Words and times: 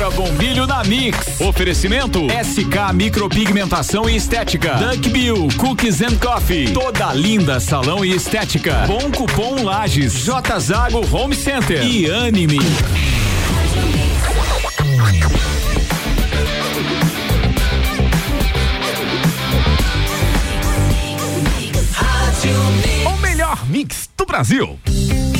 Débora 0.00 0.10
Bombilho 0.10 0.66
na 0.66 0.82
Mix. 0.82 1.40
Oferecimento 1.40 2.20
SK 2.30 2.94
Micropigmentação 2.94 4.08
e 4.08 4.16
Estética. 4.16 4.76
Duck 4.76 5.10
Bill 5.10 5.48
Cookies 5.58 6.00
and 6.00 6.16
Coffee. 6.16 6.72
Toda 6.72 7.12
linda 7.12 7.60
salão 7.60 8.02
e 8.02 8.14
estética. 8.14 8.86
Bom 8.86 9.10
cupom 9.10 9.62
Lages. 9.62 10.24
J 10.24 10.58
Zago 10.58 11.06
Home 11.14 11.34
Center 11.34 11.84
e 11.84 12.10
Anime. 12.10 12.58
O 23.06 23.20
melhor 23.20 23.66
mix 23.66 24.08
do 24.16 24.24
Brasil. 24.24 24.78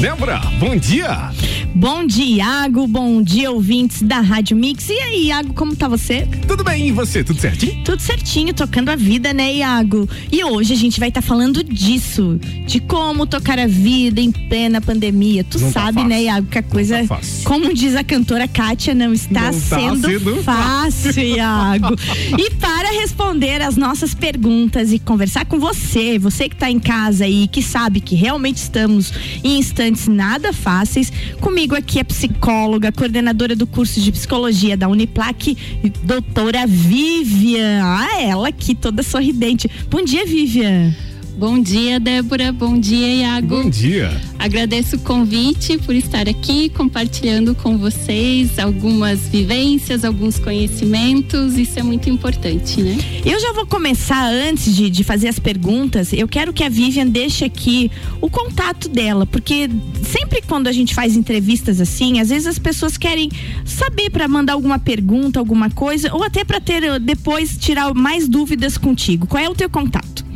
Débora, 0.01 0.41
bom 0.59 0.75
dia. 0.77 1.31
Bom 1.75 2.07
dia, 2.07 2.37
Iago. 2.39 2.87
Bom 2.87 3.23
dia, 3.23 3.51
ouvintes 3.51 4.03
da 4.03 4.21
Rádio 4.21 4.57
Mix. 4.57 4.89
E 4.89 4.95
aí, 4.95 5.27
Iago, 5.27 5.53
como 5.53 5.77
tá 5.77 5.89
você? 5.89 6.27
Tudo 6.49 6.65
bem, 6.65 6.89
e 6.89 6.93
você? 6.93 7.23
Tudo 7.23 7.39
certinho? 7.39 7.85
Tudo 7.85 8.01
certinho, 8.01 8.55
tocando 8.55 8.89
a 8.89 8.97
vida, 8.97 9.35
né, 9.35 9.57
Iago? 9.57 10.09
E 10.33 10.43
hoje 10.43 10.73
a 10.73 10.77
gente 10.77 10.99
vai 10.99 11.11
estar 11.11 11.21
tá 11.21 11.27
falando 11.27 11.63
disso, 11.63 12.41
de 12.67 12.81
como 12.81 13.27
tocar 13.27 13.59
a 13.59 13.67
vida 13.67 14.21
em 14.23 14.33
plena 14.33 14.81
pandemia. 14.81 15.45
Tu 15.45 15.59
não 15.59 15.71
tá 15.71 15.81
sabe, 15.81 16.01
tá 16.01 16.09
né, 16.09 16.23
Iago, 16.23 16.47
que 16.49 16.59
a 16.59 16.63
coisa, 16.63 17.07
tá 17.07 17.21
como 17.45 17.73
diz 17.75 17.95
a 17.95 18.03
cantora 18.03 18.49
Kátia, 18.49 18.95
não 18.95 19.13
está 19.13 19.53
não 19.53 19.61
tá 19.61 19.77
sendo, 19.77 20.09
sendo 20.09 20.43
fácil, 20.43 21.23
Iago. 21.23 21.95
e 22.39 22.51
para 22.55 22.91
responder 23.01 23.63
as 23.63 23.77
nossas 23.77 24.15
perguntas 24.15 24.93
e 24.93 24.99
conversar 24.99 25.45
com 25.45 25.59
você, 25.59 26.19
você 26.19 26.49
que 26.49 26.57
tá 26.57 26.71
em 26.71 26.81
casa 26.81 27.25
aí, 27.25 27.47
que 27.47 27.63
sabe 27.63 28.01
que 28.01 28.15
realmente 28.15 28.57
estamos 28.57 29.13
em 29.45 29.59
instantes 29.59 29.90
nada 30.09 30.53
fáceis, 30.53 31.13
comigo 31.41 31.75
aqui 31.75 31.99
é 31.99 32.05
psicóloga, 32.05 32.93
coordenadora 32.93 33.57
do 33.57 33.67
curso 33.67 34.01
de 34.01 34.13
psicologia 34.13 34.77
da 34.77 34.89
Uniplac, 34.89 35.57
doutora 36.03 36.67
Vivian. 36.67 37.83
Ah, 37.83 38.21
ela 38.21 38.49
aqui 38.49 38.75
toda 38.75 39.03
sorridente. 39.03 39.71
Bom 39.91 40.03
dia, 40.03 40.27
Vivian. 40.27 40.95
Bom 41.41 41.59
dia, 41.59 41.99
Débora. 41.99 42.53
Bom 42.53 42.79
dia, 42.79 43.15
Iago. 43.15 43.63
Bom 43.63 43.71
dia. 43.71 44.11
Agradeço 44.39 44.97
o 44.97 44.99
convite 44.99 45.79
por 45.79 45.95
estar 45.95 46.29
aqui 46.29 46.69
compartilhando 46.69 47.55
com 47.55 47.79
vocês 47.79 48.59
algumas 48.59 49.21
vivências, 49.21 50.05
alguns 50.05 50.39
conhecimentos. 50.39 51.57
Isso 51.57 51.79
é 51.79 51.83
muito 51.83 52.11
importante, 52.11 52.83
né? 52.83 52.99
Eu 53.25 53.41
já 53.41 53.55
vou 53.55 53.65
começar 53.65 54.31
antes 54.31 54.77
de, 54.77 54.91
de 54.91 55.03
fazer 55.03 55.29
as 55.29 55.39
perguntas. 55.39 56.13
Eu 56.13 56.29
quero 56.29 56.53
que 56.53 56.63
a 56.63 56.69
Vivian 56.69 57.07
deixe 57.07 57.43
aqui 57.43 57.91
o 58.21 58.29
contato 58.29 58.87
dela, 58.91 59.25
porque 59.25 59.67
sempre 60.03 60.43
quando 60.43 60.67
a 60.67 60.73
gente 60.73 60.95
faz 60.95 61.17
entrevistas 61.17 61.81
assim, 61.81 62.21
às 62.21 62.29
vezes 62.29 62.49
as 62.49 62.59
pessoas 62.59 62.99
querem 62.99 63.31
saber 63.65 64.11
para 64.11 64.29
mandar 64.29 64.53
alguma 64.53 64.79
pergunta, 64.79 65.39
alguma 65.39 65.71
coisa, 65.71 66.13
ou 66.13 66.23
até 66.23 66.45
para 66.45 66.61
ter 66.61 67.01
depois 67.01 67.57
tirar 67.57 67.95
mais 67.95 68.29
dúvidas 68.29 68.77
contigo. 68.77 69.27
Qual 69.27 69.43
é 69.43 69.49
o 69.49 69.55
teu 69.55 69.71
contato? 69.71 70.29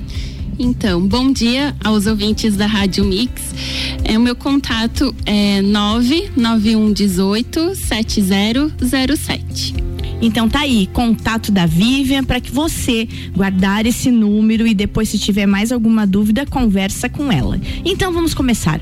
Então, 0.59 1.07
bom 1.07 1.31
dia 1.33 1.77
aos 1.83 2.07
ouvintes 2.07 2.57
da 2.57 2.67
Rádio 2.67 3.05
Mix. 3.05 3.55
É, 4.05 4.17
o 4.17 4.21
meu 4.21 4.37
contato 4.37 5.15
é 5.27 5.61
99118 5.63 7.75
7007. 7.75 9.75
Então 10.23 10.49
tá 10.49 10.61
aí, 10.61 10.89
contato 10.93 11.51
da 11.51 11.67
Vivian 11.67 12.23
para 12.23 12.41
que 12.41 12.53
você 12.53 13.09
guardar 13.35 13.85
esse 13.85 14.11
número 14.11 14.67
e 14.67 14.73
depois 14.73 15.09
se 15.09 15.19
tiver 15.19 15.47
mais 15.47 15.73
alguma 15.73 16.07
dúvida, 16.07 16.47
conversa 16.47 17.09
com 17.09 17.33
ela. 17.33 17.61
Então 17.85 18.13
vamos 18.13 18.33
começar. 18.33 18.81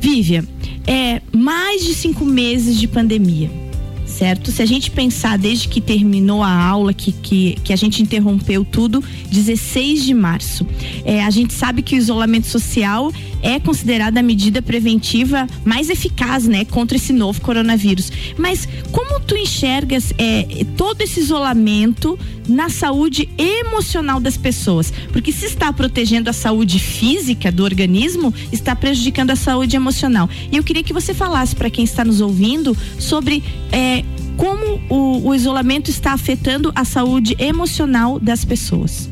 Vivian, 0.00 0.44
é 0.86 1.22
mais 1.34 1.84
de 1.84 1.94
cinco 1.94 2.24
meses 2.24 2.78
de 2.78 2.86
pandemia 2.86 3.67
certo? 4.08 4.50
Se 4.50 4.62
a 4.62 4.66
gente 4.66 4.90
pensar 4.90 5.38
desde 5.38 5.68
que 5.68 5.80
terminou 5.80 6.42
a 6.42 6.50
aula, 6.50 6.92
que, 6.92 7.12
que, 7.12 7.58
que 7.62 7.72
a 7.72 7.76
gente 7.76 8.02
interrompeu 8.02 8.64
tudo, 8.64 9.02
16 9.30 10.04
de 10.04 10.14
março. 10.14 10.66
É, 11.04 11.22
a 11.22 11.30
gente 11.30 11.52
sabe 11.52 11.82
que 11.82 11.94
o 11.94 11.98
isolamento 11.98 12.46
social 12.46 13.12
é 13.42 13.60
considerada 13.60 14.20
a 14.20 14.22
medida 14.22 14.60
preventiva 14.60 15.46
mais 15.64 15.88
eficaz, 15.88 16.46
né, 16.46 16.64
contra 16.64 16.96
esse 16.96 17.12
novo 17.12 17.40
coronavírus. 17.40 18.10
Mas 18.36 18.68
como 18.90 19.20
tu 19.20 19.36
enxergas 19.36 20.12
é, 20.18 20.64
todo 20.76 21.02
esse 21.02 21.20
isolamento 21.20 22.18
na 22.48 22.70
saúde 22.70 23.28
emocional 23.36 24.18
das 24.18 24.36
pessoas? 24.36 24.92
Porque 25.12 25.30
se 25.30 25.46
está 25.46 25.72
protegendo 25.72 26.30
a 26.30 26.32
saúde 26.32 26.78
física 26.78 27.52
do 27.52 27.62
organismo, 27.62 28.34
está 28.50 28.74
prejudicando 28.74 29.30
a 29.30 29.36
saúde 29.36 29.76
emocional. 29.76 30.28
E 30.50 30.56
eu 30.56 30.64
queria 30.64 30.82
que 30.82 30.92
você 30.92 31.14
falasse 31.14 31.54
para 31.54 31.70
quem 31.70 31.84
está 31.84 32.04
nos 32.04 32.20
ouvindo 32.20 32.76
sobre 32.98 33.42
é, 33.70 33.97
como 34.36 34.80
o, 34.88 35.28
o 35.28 35.34
isolamento 35.34 35.90
está 35.90 36.12
afetando 36.12 36.72
a 36.74 36.84
saúde 36.84 37.36
emocional 37.38 38.18
das 38.18 38.44
pessoas. 38.44 39.10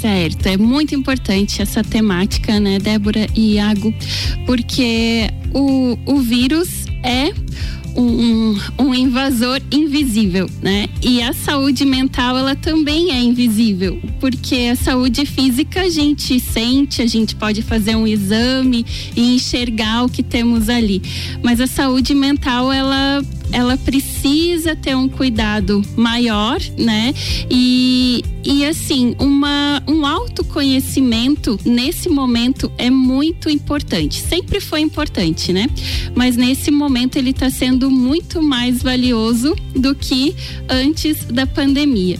Certo, 0.00 0.46
é 0.46 0.56
muito 0.56 0.94
importante 0.94 1.62
essa 1.62 1.82
temática, 1.82 2.60
né, 2.60 2.78
Débora 2.78 3.26
e 3.34 3.54
Iago, 3.54 3.94
porque 4.44 5.28
o, 5.54 5.98
o 6.04 6.18
vírus 6.20 6.84
é 7.02 7.32
um, 7.96 8.58
um, 8.78 8.94
invasor 8.94 9.60
invisível, 9.72 10.48
né? 10.62 10.86
E 11.02 11.22
a 11.22 11.32
saúde 11.32 11.84
mental, 11.86 12.36
ela 12.36 12.54
também 12.54 13.10
é 13.10 13.20
invisível, 13.20 13.98
porque 14.20 14.68
a 14.70 14.76
saúde 14.76 15.24
física 15.24 15.80
a 15.80 15.88
gente 15.88 16.38
sente, 16.38 17.00
a 17.00 17.06
gente 17.06 17.34
pode 17.34 17.62
fazer 17.62 17.96
um 17.96 18.06
exame 18.06 18.84
e 19.16 19.34
enxergar 19.34 20.04
o 20.04 20.08
que 20.08 20.22
temos 20.22 20.68
ali. 20.68 21.00
Mas 21.42 21.60
a 21.60 21.66
saúde 21.66 22.14
mental, 22.14 22.70
ela 22.70 23.24
ela 23.56 23.78
precisa 23.78 24.76
ter 24.76 24.94
um 24.94 25.08
cuidado 25.08 25.80
maior, 25.96 26.60
né? 26.76 27.14
E, 27.50 28.22
e 28.44 28.66
assim, 28.66 29.16
uma, 29.18 29.82
um 29.88 30.04
autoconhecimento 30.04 31.58
nesse 31.64 32.10
momento 32.10 32.70
é 32.76 32.90
muito 32.90 33.48
importante. 33.48 34.20
Sempre 34.20 34.60
foi 34.60 34.80
importante, 34.80 35.54
né? 35.54 35.70
Mas 36.14 36.36
nesse 36.36 36.70
momento 36.70 37.16
ele 37.16 37.30
está 37.30 37.48
sendo 37.48 37.90
muito 37.90 38.42
mais 38.42 38.82
valioso 38.82 39.56
do 39.74 39.94
que 39.94 40.36
antes 40.68 41.24
da 41.24 41.46
pandemia 41.46 42.18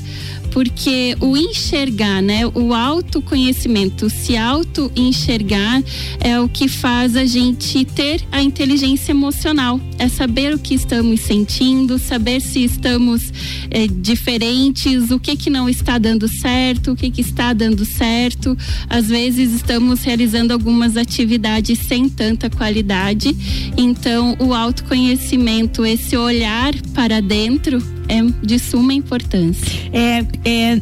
porque 0.56 1.15
o 1.21 1.37
enxergar, 1.37 2.22
né, 2.22 2.47
o 2.55 2.72
autoconhecimento, 2.72 4.09
se 4.09 4.39
auto 4.39 4.91
enxergar 4.97 5.83
é 6.19 6.41
o 6.41 6.49
que 6.49 6.67
faz 6.67 7.15
a 7.15 7.27
gente 7.27 7.84
ter 7.84 8.22
a 8.33 8.41
inteligência 8.41 9.12
emocional, 9.12 9.78
é 9.99 10.09
saber 10.09 10.55
o 10.55 10.59
que 10.59 10.72
estamos 10.72 11.21
sentindo, 11.21 11.99
saber 11.99 12.41
se 12.41 12.65
estamos 12.65 13.31
é, 13.71 13.87
diferentes, 13.87 15.11
o 15.11 15.21
que 15.21 15.37
que 15.37 15.50
não 15.50 15.69
está 15.69 15.99
dando 15.99 16.27
certo, 16.27 16.93
o 16.93 16.97
que 16.97 17.11
que 17.11 17.21
está 17.21 17.53
dando 17.53 17.84
certo. 17.84 18.56
Às 18.88 19.09
vezes 19.09 19.53
estamos 19.53 20.05
realizando 20.05 20.55
algumas 20.55 20.97
atividades 20.97 21.81
sem 21.81 22.09
tanta 22.09 22.49
qualidade, 22.49 23.37
então 23.77 24.34
o 24.41 24.55
autoconhecimento, 24.55 25.84
esse 25.84 26.17
olhar 26.17 26.73
para 26.94 27.21
dentro 27.21 27.96
é 28.09 28.22
de 28.43 28.59
suma 28.59 28.94
importância. 28.94 29.67
É, 29.93 30.25
é, 30.44 30.81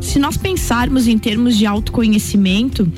se 0.00 0.18
nós 0.18 0.36
pensarmos 0.36 1.06
em 1.06 1.18
termos 1.18 1.56
de 1.56 1.66
autoconhecimento, 1.66 2.90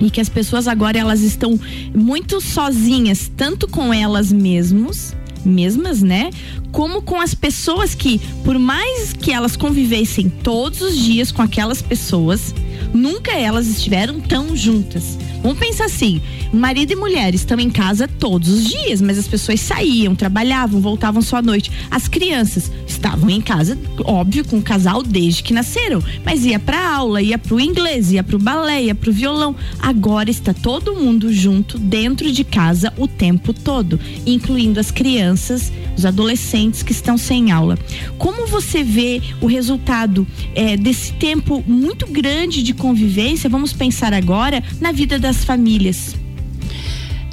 e 0.00 0.10
que 0.10 0.20
as 0.20 0.28
pessoas 0.28 0.66
agora 0.66 0.98
elas 0.98 1.20
estão 1.20 1.58
muito 1.94 2.40
sozinhas, 2.40 3.30
tanto 3.36 3.68
com 3.68 3.92
elas 3.92 4.32
mesmas, 4.32 5.14
mesmas, 5.44 6.02
né? 6.02 6.30
Como 6.72 7.02
com 7.02 7.20
as 7.20 7.34
pessoas 7.34 7.94
que, 7.94 8.20
por 8.44 8.58
mais 8.58 9.12
que 9.12 9.32
elas 9.32 9.56
convivessem 9.56 10.28
todos 10.28 10.80
os 10.80 10.98
dias 10.98 11.30
com 11.30 11.42
aquelas 11.42 11.80
pessoas, 11.80 12.54
nunca 12.92 13.32
elas 13.32 13.66
estiveram 13.66 14.20
tão 14.20 14.56
juntas. 14.56 15.18
Vamos 15.42 15.58
pensar 15.58 15.84
assim: 15.84 16.20
marido 16.52 16.92
e 16.92 16.96
mulher 16.96 17.34
estão 17.34 17.60
em 17.60 17.70
casa 17.70 18.08
todos 18.08 18.48
os 18.48 18.64
dias, 18.64 19.00
mas 19.00 19.18
as 19.18 19.28
pessoas 19.28 19.60
saíam, 19.60 20.14
trabalhavam, 20.14 20.80
voltavam 20.80 21.20
só 21.20 21.36
à 21.36 21.42
noite. 21.42 21.70
As 21.90 22.08
crianças 22.08 22.70
estavam 23.04 23.28
em 23.28 23.40
casa, 23.40 23.78
óbvio, 24.02 24.46
com 24.46 24.56
o 24.56 24.62
casal 24.62 25.02
desde 25.02 25.42
que 25.42 25.52
nasceram, 25.52 26.02
mas 26.24 26.46
ia 26.46 26.58
para 26.58 26.96
aula, 26.96 27.20
ia 27.20 27.36
para 27.36 27.54
o 27.54 27.60
inglês, 27.60 28.10
ia 28.10 28.24
para 28.24 28.36
o 28.36 28.38
balé, 28.38 28.84
ia 28.84 28.94
para 28.94 29.10
o 29.10 29.12
violão. 29.12 29.54
Agora 29.78 30.30
está 30.30 30.54
todo 30.54 30.96
mundo 30.96 31.30
junto 31.30 31.78
dentro 31.78 32.32
de 32.32 32.42
casa 32.42 32.94
o 32.96 33.06
tempo 33.06 33.52
todo, 33.52 34.00
incluindo 34.24 34.80
as 34.80 34.90
crianças, 34.90 35.70
os 35.94 36.06
adolescentes 36.06 36.82
que 36.82 36.92
estão 36.92 37.18
sem 37.18 37.52
aula. 37.52 37.78
Como 38.16 38.46
você 38.46 38.82
vê 38.82 39.20
o 39.38 39.46
resultado 39.46 40.26
é, 40.54 40.74
desse 40.74 41.12
tempo 41.12 41.62
muito 41.66 42.06
grande 42.06 42.62
de 42.62 42.72
convivência? 42.72 43.50
Vamos 43.50 43.74
pensar 43.74 44.14
agora 44.14 44.62
na 44.80 44.92
vida 44.92 45.18
das 45.18 45.44
famílias. 45.44 46.23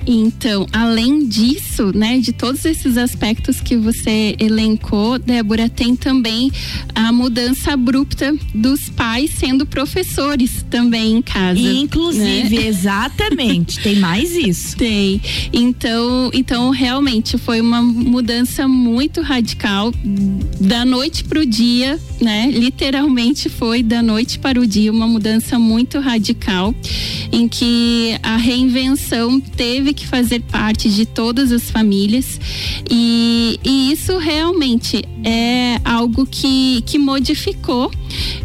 Então, 0.05 0.65
além 0.71 1.27
disso, 1.27 1.91
né, 1.95 2.19
de 2.19 2.31
todos 2.31 2.65
esses 2.65 2.97
aspectos 2.97 3.61
que 3.61 3.75
você 3.75 4.35
elencou, 4.39 5.19
Débora, 5.19 5.69
tem 5.69 5.95
também 5.95 6.51
a 6.95 7.11
mudança 7.11 7.73
abrupta 7.73 8.35
dos 8.53 8.89
pais 8.89 9.31
sendo 9.31 9.65
professores 9.65 10.65
também 10.69 11.17
em 11.17 11.21
casa. 11.21 11.59
Inclusive, 11.59 12.57
né? 12.59 12.65
exatamente, 12.67 13.79
tem 13.79 13.97
mais 13.97 14.35
isso. 14.35 14.77
Tem. 14.77 15.21
Então, 15.53 16.31
então 16.33 16.69
realmente 16.69 17.37
foi 17.37 17.61
uma 17.61 17.81
mudança 17.81 18.67
muito 18.67 19.21
radical 19.21 19.93
da 20.59 20.83
noite 20.85 21.23
para 21.23 21.39
o 21.39 21.45
dia, 21.45 21.99
né? 22.19 22.49
Literalmente 22.51 23.49
foi 23.49 23.83
da 23.83 24.01
noite 24.01 24.39
para 24.39 24.59
o 24.59 24.65
dia 24.65 24.91
uma 24.91 25.07
mudança 25.07 25.57
muito 25.59 25.99
radical 25.99 26.73
em 27.31 27.47
que 27.47 28.17
a 28.21 28.37
reinvenção 28.37 29.39
teve 29.39 29.93
que 29.93 30.00
fazer 30.07 30.41
parte 30.41 30.89
de 30.89 31.05
todas 31.05 31.51
as 31.51 31.69
famílias. 31.69 32.39
E, 32.89 33.59
e 33.63 33.91
isso 33.91 34.17
realmente 34.17 35.03
é 35.23 35.79
algo 35.83 36.25
que, 36.25 36.81
que 36.85 36.97
modificou 36.97 37.91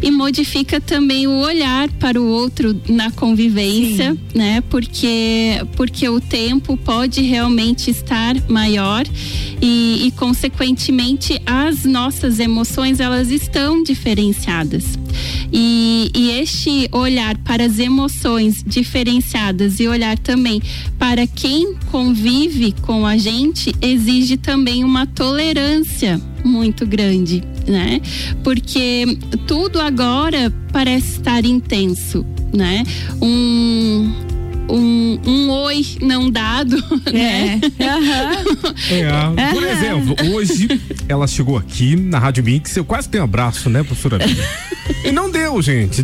e 0.01 0.11
modifica 0.11 0.79
também 0.79 1.27
o 1.27 1.39
olhar 1.39 1.89
para 1.93 2.21
o 2.21 2.27
outro 2.27 2.79
na 2.87 3.11
convivência, 3.11 4.13
Sim. 4.13 4.19
né? 4.35 4.61
Porque 4.69 5.61
porque 5.75 6.07
o 6.07 6.19
tempo 6.19 6.77
pode 6.77 7.21
realmente 7.21 7.89
estar 7.89 8.35
maior 8.47 9.05
e, 9.61 10.07
e 10.07 10.11
consequentemente 10.11 11.41
as 11.45 11.83
nossas 11.83 12.39
emoções 12.39 12.99
elas 12.99 13.31
estão 13.31 13.83
diferenciadas 13.83 14.97
e, 15.51 16.11
e 16.15 16.31
este 16.31 16.89
olhar 16.91 17.37
para 17.39 17.65
as 17.65 17.79
emoções 17.79 18.63
diferenciadas 18.65 19.79
e 19.79 19.87
olhar 19.87 20.17
também 20.17 20.61
para 20.97 21.25
quem 21.25 21.75
convive 21.91 22.73
com 22.81 23.05
a 23.05 23.17
gente 23.17 23.73
exige 23.81 24.37
também 24.37 24.83
uma 24.83 25.05
tolerância 25.05 26.21
muito 26.47 26.85
grande, 26.85 27.43
né? 27.67 28.01
Porque 28.43 29.17
tudo 29.45 29.79
agora 29.79 30.51
parece 30.71 31.17
estar 31.17 31.45
intenso, 31.45 32.25
né? 32.53 32.83
Um 33.21 34.27
um, 34.69 35.19
um 35.25 35.49
oi 35.49 35.85
não 36.01 36.29
dado, 36.29 36.75
é. 37.07 37.11
né? 37.11 37.61
Uhum. 38.87 39.39
É, 39.39 39.53
por 39.53 39.63
exemplo, 39.63 40.15
hoje 40.33 40.81
ela 41.07 41.27
chegou 41.27 41.57
aqui 41.57 41.95
na 41.95 42.19
Rádio 42.19 42.43
Mix, 42.43 42.75
eu 42.75 42.85
quase 42.85 43.09
tenho 43.09 43.23
um 43.23 43.25
abraço, 43.25 43.69
né, 43.69 43.83
professora? 43.83 44.19
e 45.03 45.11
não 45.11 45.29
deu, 45.29 45.61
gente. 45.61 46.03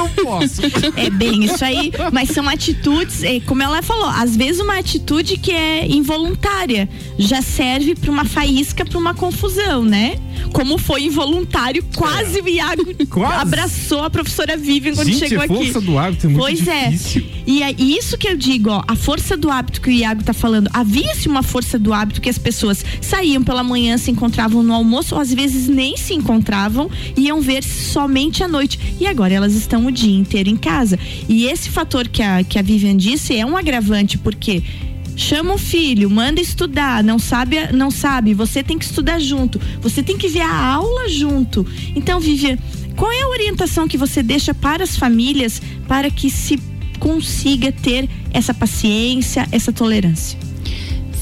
Não 0.00 0.08
posso. 0.24 0.62
É 0.96 1.10
bem 1.10 1.44
isso 1.44 1.64
aí, 1.64 1.92
mas 2.12 2.30
são 2.30 2.48
atitudes, 2.48 3.22
é, 3.22 3.40
como 3.40 3.62
ela 3.62 3.82
falou, 3.82 4.06
às 4.06 4.36
vezes 4.36 4.60
uma 4.60 4.78
atitude 4.78 5.36
que 5.36 5.52
é 5.52 5.86
involuntária 5.86 6.88
já 7.18 7.42
serve 7.42 7.94
para 7.94 8.10
uma 8.10 8.24
faísca, 8.24 8.84
para 8.84 8.98
uma 8.98 9.14
confusão, 9.14 9.84
né? 9.84 10.18
Como 10.52 10.78
foi 10.78 11.04
involuntário, 11.04 11.84
quase 11.94 12.38
é. 12.38 12.42
o 12.42 12.48
Iago 12.48 12.82
quase. 13.08 13.42
abraçou 13.42 14.04
a 14.04 14.10
professora 14.10 14.56
Vivian 14.56 14.94
quando 14.94 15.08
gente, 15.08 15.28
chegou 15.28 15.44
aqui. 15.44 15.72
Força 15.72 15.80
do 15.80 15.98
hábito 15.98 16.26
é 16.26 16.30
muito 16.30 16.40
pois 16.40 16.66
é. 16.66 16.88
difícil. 16.88 17.24
é. 17.36 17.40
E 17.46 17.62
é 17.62 17.74
isso 17.78 18.16
que 18.16 18.28
eu 18.28 18.36
digo, 18.36 18.70
ó, 18.70 18.82
a 18.86 18.96
força 18.96 19.36
do 19.36 19.50
hábito 19.50 19.80
que 19.80 19.88
o 19.88 19.92
Iago 19.92 20.22
tá 20.22 20.32
falando. 20.32 20.70
Havia-se 20.72 21.28
uma 21.28 21.42
força 21.42 21.78
do 21.78 21.92
hábito 21.92 22.20
que 22.20 22.30
as 22.30 22.38
pessoas 22.38 22.84
saíam 23.00 23.42
pela 23.42 23.62
manhã, 23.62 23.98
se 23.98 24.10
encontravam 24.10 24.62
no 24.62 24.72
almoço, 24.72 25.14
ou 25.14 25.20
às 25.20 25.32
vezes 25.32 25.68
nem 25.68 25.96
se 25.96 26.14
encontravam, 26.14 26.90
iam 27.16 27.40
ver 27.40 27.64
somente 27.64 28.42
à 28.42 28.48
noite. 28.48 28.78
E 29.00 29.06
agora 29.06 29.34
elas 29.34 29.54
estão 29.54 29.89
o 29.90 29.92
dia 29.92 30.18
inteiro 30.18 30.48
em 30.48 30.56
casa. 30.56 30.98
E 31.28 31.46
esse 31.46 31.68
fator 31.68 32.08
que 32.08 32.22
a, 32.22 32.42
que 32.42 32.58
a 32.58 32.62
Vivian 32.62 32.96
disse 32.96 33.36
é 33.36 33.44
um 33.44 33.56
agravante, 33.56 34.16
porque 34.16 34.62
chama 35.16 35.54
o 35.54 35.58
filho, 35.58 36.08
manda 36.08 36.40
estudar, 36.40 37.04
não 37.04 37.18
sabe, 37.18 37.72
não 37.72 37.90
sabe, 37.90 38.32
você 38.32 38.62
tem 38.62 38.78
que 38.78 38.86
estudar 38.86 39.18
junto, 39.18 39.60
você 39.82 40.02
tem 40.02 40.16
que 40.16 40.28
ver 40.28 40.40
a 40.40 40.66
aula 40.66 41.08
junto. 41.08 41.66
Então, 41.94 42.18
Vivian, 42.18 42.56
qual 42.96 43.12
é 43.12 43.20
a 43.22 43.28
orientação 43.28 43.86
que 43.86 43.98
você 43.98 44.22
deixa 44.22 44.54
para 44.54 44.82
as 44.82 44.96
famílias 44.96 45.60
para 45.86 46.10
que 46.10 46.30
se 46.30 46.58
consiga 47.00 47.72
ter 47.72 48.08
essa 48.32 48.54
paciência, 48.54 49.48
essa 49.50 49.72
tolerância. 49.72 50.38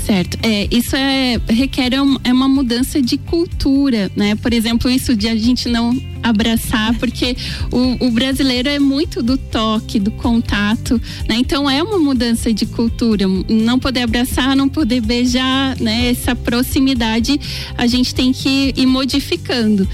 Certo. 0.09 0.39
É, 0.43 0.67
isso 0.71 0.97
é, 0.97 1.39
requer 1.51 1.93
é 1.93 2.33
uma 2.33 2.49
mudança 2.49 3.03
de 3.03 3.19
cultura, 3.19 4.11
né? 4.17 4.35
Por 4.37 4.55
exemplo, 4.55 4.91
isso 4.91 5.15
de 5.15 5.29
a 5.29 5.37
gente 5.37 5.69
não 5.69 5.95
abraçar, 6.23 6.99
porque 6.99 7.37
o, 7.71 8.07
o, 8.07 8.11
brasileiro 8.11 8.71
é 8.71 8.79
muito 8.79 9.23
do 9.23 9.37
toque, 9.37 10.01
do 10.01 10.11
contato, 10.11 10.99
né? 11.29 11.37
Então 11.37 11.69
é 11.69 11.83
uma 11.83 11.99
mudança 11.99 12.51
de 12.55 12.65
cultura. 12.65 13.27
Não 13.51 13.79
poder 13.79 14.01
abraçar, 14.01 14.57
não 14.57 14.67
poder 14.67 15.03
beijar, 15.03 15.79
né? 15.79 16.09
Essa 16.09 16.35
proximidade 16.35 17.39
a 17.77 17.87
gente 17.87 18.15
tem 18.15 18.33
que 18.33 18.73
ir 18.75 18.87
modificando. 18.87 19.87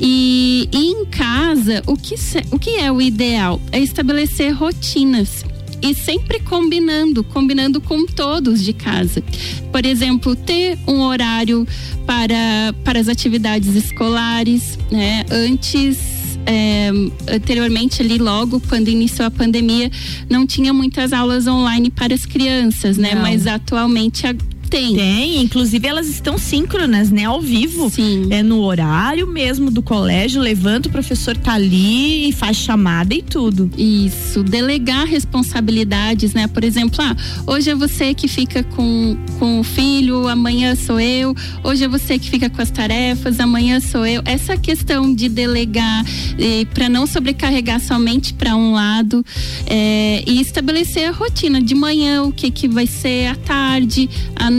E, 0.00 0.66
e 0.72 0.78
em 0.78 1.04
casa, 1.04 1.82
o 1.86 1.94
que, 1.94 2.14
o 2.50 2.58
que 2.58 2.70
é 2.70 2.90
o 2.90 3.02
ideal? 3.02 3.60
É 3.70 3.78
estabelecer 3.78 4.50
rotinas 4.54 5.44
e 5.82 5.94
sempre 5.94 6.40
combinando, 6.40 7.22
combinando 7.24 7.80
com 7.80 8.06
todos 8.06 8.62
de 8.62 8.72
casa. 8.72 9.22
Por 9.70 9.84
exemplo, 9.84 10.34
ter 10.34 10.78
um 10.86 11.00
horário 11.00 11.66
para, 12.06 12.74
para 12.84 12.98
as 12.98 13.08
atividades 13.08 13.74
escolares, 13.74 14.78
né? 14.90 15.24
Antes 15.30 15.98
é, 16.46 16.90
anteriormente 17.30 18.00
ali 18.00 18.16
logo 18.16 18.58
quando 18.60 18.88
iniciou 18.88 19.26
a 19.26 19.30
pandemia 19.30 19.90
não 20.30 20.46
tinha 20.46 20.72
muitas 20.72 21.12
aulas 21.12 21.46
online 21.46 21.90
para 21.90 22.14
as 22.14 22.24
crianças, 22.24 22.96
né? 22.96 23.14
Não. 23.14 23.22
Mas 23.22 23.46
atualmente 23.46 24.26
tem. 24.68 24.94
Tem, 24.94 25.42
inclusive 25.42 25.86
elas 25.86 26.08
estão 26.08 26.38
síncronas, 26.38 27.10
né? 27.10 27.24
Ao 27.24 27.40
vivo. 27.40 27.90
Sim. 27.90 28.28
É 28.30 28.42
no 28.42 28.60
horário 28.62 29.26
mesmo 29.26 29.70
do 29.70 29.82
colégio, 29.82 30.40
levanta 30.40 30.88
o 30.88 30.92
professor 30.92 31.36
tá 31.36 31.54
ali 31.54 32.28
e 32.28 32.32
faz 32.32 32.56
chamada 32.56 33.14
e 33.14 33.22
tudo. 33.22 33.70
Isso, 33.76 34.42
delegar 34.42 35.06
responsabilidades, 35.06 36.34
né? 36.34 36.46
Por 36.46 36.64
exemplo, 36.64 36.98
ah, 37.02 37.16
hoje 37.46 37.70
é 37.70 37.74
você 37.74 38.14
que 38.14 38.28
fica 38.28 38.62
com, 38.62 39.16
com 39.38 39.60
o 39.60 39.64
filho, 39.64 40.28
amanhã 40.28 40.74
sou 40.74 41.00
eu, 41.00 41.34
hoje 41.62 41.84
é 41.84 41.88
você 41.88 42.18
que 42.18 42.28
fica 42.28 42.50
com 42.50 42.60
as 42.60 42.70
tarefas, 42.70 43.40
amanhã 43.40 43.80
sou 43.80 44.06
eu. 44.06 44.22
Essa 44.24 44.56
questão 44.56 45.14
de 45.14 45.28
delegar 45.28 46.04
eh, 46.38 46.66
para 46.74 46.88
não 46.88 47.06
sobrecarregar 47.06 47.80
somente 47.80 48.34
para 48.34 48.56
um 48.56 48.72
lado 48.72 49.24
eh, 49.66 50.22
e 50.26 50.40
estabelecer 50.40 51.08
a 51.08 51.12
rotina 51.12 51.60
de 51.60 51.74
manhã, 51.74 52.22
o 52.22 52.32
que 52.32 52.50
que 52.50 52.68
vai 52.68 52.86
ser 52.86 53.26
à 53.28 53.34
tarde, 53.34 54.08
à 54.34 54.50
noite, 54.50 54.57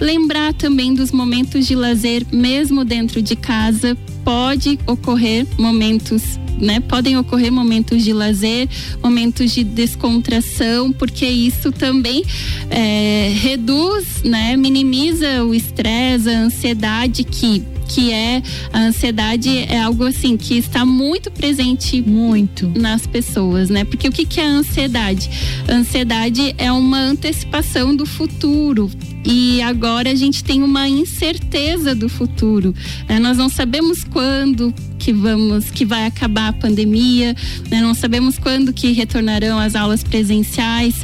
lembrar 0.00 0.52
também 0.54 0.94
dos 0.94 1.12
momentos 1.12 1.66
de 1.66 1.74
lazer, 1.74 2.26
mesmo 2.32 2.84
dentro 2.84 3.22
de 3.22 3.36
casa. 3.36 3.96
Pode 4.24 4.78
ocorrer 4.86 5.46
momentos 5.58 6.38
né? 6.58 6.80
Podem 6.80 7.16
ocorrer 7.16 7.50
momentos 7.50 8.04
de 8.04 8.12
lazer, 8.12 8.68
momentos 9.02 9.52
de 9.52 9.64
descontração, 9.64 10.92
porque 10.92 11.26
isso 11.26 11.72
também 11.72 12.22
é, 12.70 13.32
reduz, 13.34 14.22
né? 14.22 14.56
Minimiza 14.56 15.44
o 15.44 15.54
estresse, 15.54 16.28
a 16.28 16.38
ansiedade 16.38 17.24
que 17.24 17.64
que 17.92 18.10
é 18.10 18.42
a 18.72 18.80
ansiedade 18.80 19.50
é 19.68 19.80
algo 19.80 20.04
assim 20.04 20.36
que 20.36 20.56
está 20.56 20.84
muito 20.84 21.30
presente 21.30 22.00
muito 22.00 22.68
nas 22.74 23.06
pessoas, 23.06 23.68
né? 23.68 23.84
Porque 23.84 24.08
o 24.08 24.12
que, 24.12 24.24
que 24.24 24.40
é 24.40 24.46
a 24.46 24.50
ansiedade? 24.50 25.28
A 25.68 25.72
ansiedade 25.72 26.54
é 26.56 26.72
uma 26.72 26.98
antecipação 26.98 27.94
do 27.94 28.06
futuro, 28.06 28.90
e 29.24 29.62
agora 29.62 30.10
a 30.10 30.14
gente 30.14 30.42
tem 30.42 30.62
uma 30.62 30.88
incerteza 30.88 31.94
do 31.94 32.08
futuro. 32.08 32.74
Né? 33.08 33.18
Nós 33.18 33.36
não 33.36 33.48
sabemos 33.48 34.02
quando 34.02 34.74
que 34.98 35.12
vamos, 35.12 35.70
que 35.70 35.84
vai 35.84 36.06
acabar 36.06 36.48
a 36.48 36.52
pandemia, 36.52 37.34
né? 37.70 37.80
não 37.80 37.94
sabemos 37.94 38.38
quando 38.38 38.72
que 38.72 38.92
retornarão 38.92 39.58
as 39.58 39.74
aulas 39.76 40.02
presenciais. 40.02 40.94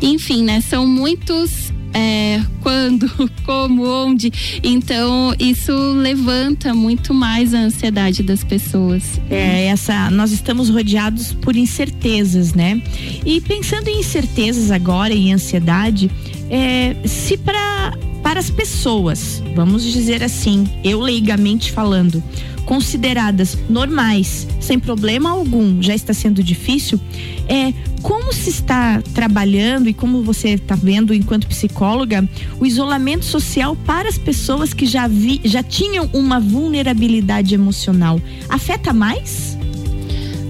Enfim, 0.00 0.44
né? 0.44 0.60
São 0.60 0.86
muitos 0.86 1.72
é, 1.94 2.42
quando, 2.60 3.08
como, 3.46 3.86
onde. 3.86 4.32
Então, 4.62 5.32
isso 5.38 5.72
levanta 5.92 6.74
muito 6.74 7.14
mais 7.14 7.54
a 7.54 7.58
ansiedade 7.58 8.22
das 8.22 8.42
pessoas. 8.42 9.20
É, 9.30 9.66
essa, 9.66 10.10
nós 10.10 10.32
estamos 10.32 10.68
rodeados 10.68 11.32
por 11.32 11.56
incertezas, 11.56 12.52
né? 12.52 12.82
E 13.24 13.40
pensando 13.40 13.88
em 13.88 14.00
incertezas 14.00 14.72
agora, 14.72 15.14
em 15.14 15.32
ansiedade, 15.32 16.10
é, 16.50 16.96
se 17.06 17.36
para 17.36 17.96
para 18.22 18.40
as 18.40 18.48
pessoas, 18.48 19.42
vamos 19.54 19.84
dizer 19.84 20.22
assim, 20.22 20.66
eu 20.82 20.98
leigamente 20.98 21.70
falando, 21.70 22.22
consideradas 22.64 23.58
normais, 23.68 24.48
sem 24.58 24.78
problema 24.78 25.30
algum, 25.30 25.82
já 25.82 25.94
está 25.94 26.14
sendo 26.14 26.42
difícil, 26.42 26.98
é 27.46 27.74
como 28.04 28.34
se 28.34 28.50
está 28.50 29.00
trabalhando 29.14 29.88
e 29.88 29.94
como 29.94 30.22
você 30.22 30.50
está 30.50 30.74
vendo 30.74 31.14
enquanto 31.14 31.46
psicóloga 31.46 32.28
o 32.60 32.66
isolamento 32.66 33.24
social 33.24 33.74
para 33.74 34.10
as 34.10 34.18
pessoas 34.18 34.74
que 34.74 34.84
já 34.84 35.08
vi, 35.08 35.40
já 35.42 35.62
tinham 35.62 36.10
uma 36.12 36.38
vulnerabilidade 36.38 37.54
emocional 37.54 38.20
afeta 38.46 38.92
mais? 38.92 39.56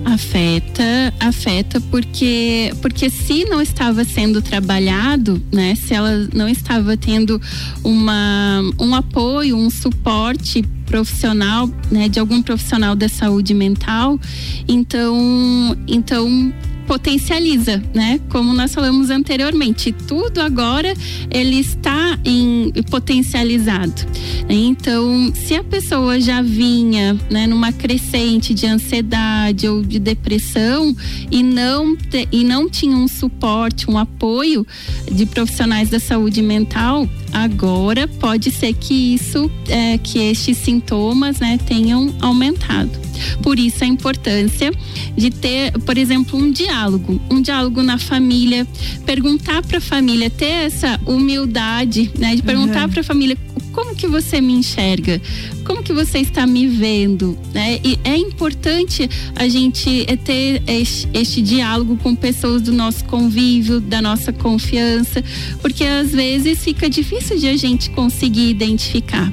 Afeta, 0.04 1.14
afeta 1.20 1.80
porque 1.92 2.74
porque 2.82 3.08
se 3.08 3.44
não 3.44 3.62
estava 3.62 4.04
sendo 4.04 4.42
trabalhado, 4.42 5.40
né? 5.50 5.76
Se 5.76 5.94
ela 5.94 6.28
não 6.34 6.48
estava 6.48 6.96
tendo 6.96 7.40
uma 7.84 8.62
um 8.80 8.96
apoio, 8.96 9.56
um 9.56 9.70
suporte 9.70 10.62
profissional, 10.86 11.70
né, 11.90 12.08
de 12.08 12.20
algum 12.20 12.42
profissional 12.42 12.94
da 12.94 13.08
saúde 13.08 13.54
mental, 13.54 14.20
então 14.68 15.74
então 15.88 16.52
potencializa, 16.86 17.82
né? 17.94 18.20
Como 18.28 18.52
nós 18.52 18.74
falamos 18.74 19.10
anteriormente, 19.10 19.92
tudo 19.92 20.40
agora 20.40 20.94
ele 21.30 21.58
está 21.58 22.18
em 22.24 22.72
potencializado. 22.90 24.06
Então, 24.48 25.32
se 25.34 25.54
a 25.54 25.64
pessoa 25.64 26.20
já 26.20 26.42
vinha, 26.42 27.18
né, 27.30 27.46
numa 27.46 27.72
crescente 27.72 28.52
de 28.52 28.66
ansiedade 28.66 29.66
ou 29.66 29.82
de 29.82 29.98
depressão 29.98 30.94
e 31.30 31.42
não 31.42 31.96
te, 31.96 32.28
e 32.30 32.44
não 32.44 32.68
tinha 32.68 32.96
um 32.96 33.08
suporte, 33.08 33.90
um 33.90 33.98
apoio 33.98 34.66
de 35.10 35.26
profissionais 35.26 35.88
da 35.88 35.98
saúde 35.98 36.42
mental, 36.42 37.08
agora 37.32 38.06
pode 38.06 38.50
ser 38.50 38.74
que 38.74 39.14
isso, 39.14 39.50
é, 39.68 39.98
que 39.98 40.18
estes 40.18 40.58
sintomas, 40.58 41.40
né, 41.40 41.58
tenham 41.66 42.14
aumentado. 42.20 43.04
Por 43.42 43.58
isso 43.58 43.84
a 43.84 43.86
importância 43.86 44.72
de 45.16 45.30
ter, 45.30 45.72
por 45.80 45.98
exemplo, 45.98 46.38
um 46.38 46.50
diálogo, 46.50 47.20
um 47.30 47.40
diálogo 47.40 47.82
na 47.82 47.98
família, 47.98 48.66
perguntar 49.04 49.62
para 49.62 49.78
a 49.78 49.80
família, 49.80 50.30
ter 50.30 50.46
essa 50.66 51.00
humildade, 51.06 52.10
né, 52.18 52.36
de 52.36 52.42
perguntar 52.42 52.84
uhum. 52.84 52.90
para 52.90 53.00
a 53.00 53.04
família 53.04 53.36
como 53.74 53.94
que 53.94 54.06
você 54.06 54.40
me 54.40 54.52
enxerga? 54.52 55.20
Como 55.64 55.82
que 55.82 55.92
você 55.92 56.18
está 56.18 56.46
me 56.46 56.66
vendo? 56.68 57.36
Né? 57.52 57.80
E 57.82 57.98
é 58.04 58.16
importante 58.16 59.10
a 59.34 59.48
gente 59.48 60.04
é, 60.08 60.16
ter 60.16 60.62
este, 60.66 61.08
este, 61.12 61.42
diálogo 61.42 61.96
com 61.96 62.14
pessoas 62.14 62.62
do 62.62 62.72
nosso 62.72 63.04
convívio, 63.04 63.80
da 63.80 64.00
nossa 64.00 64.32
confiança, 64.32 65.22
porque 65.60 65.84
às 65.84 66.12
vezes 66.12 66.62
fica 66.62 66.88
difícil 66.88 67.36
de 67.36 67.48
a 67.48 67.56
gente 67.56 67.90
conseguir 67.90 68.48
identificar. 68.48 69.32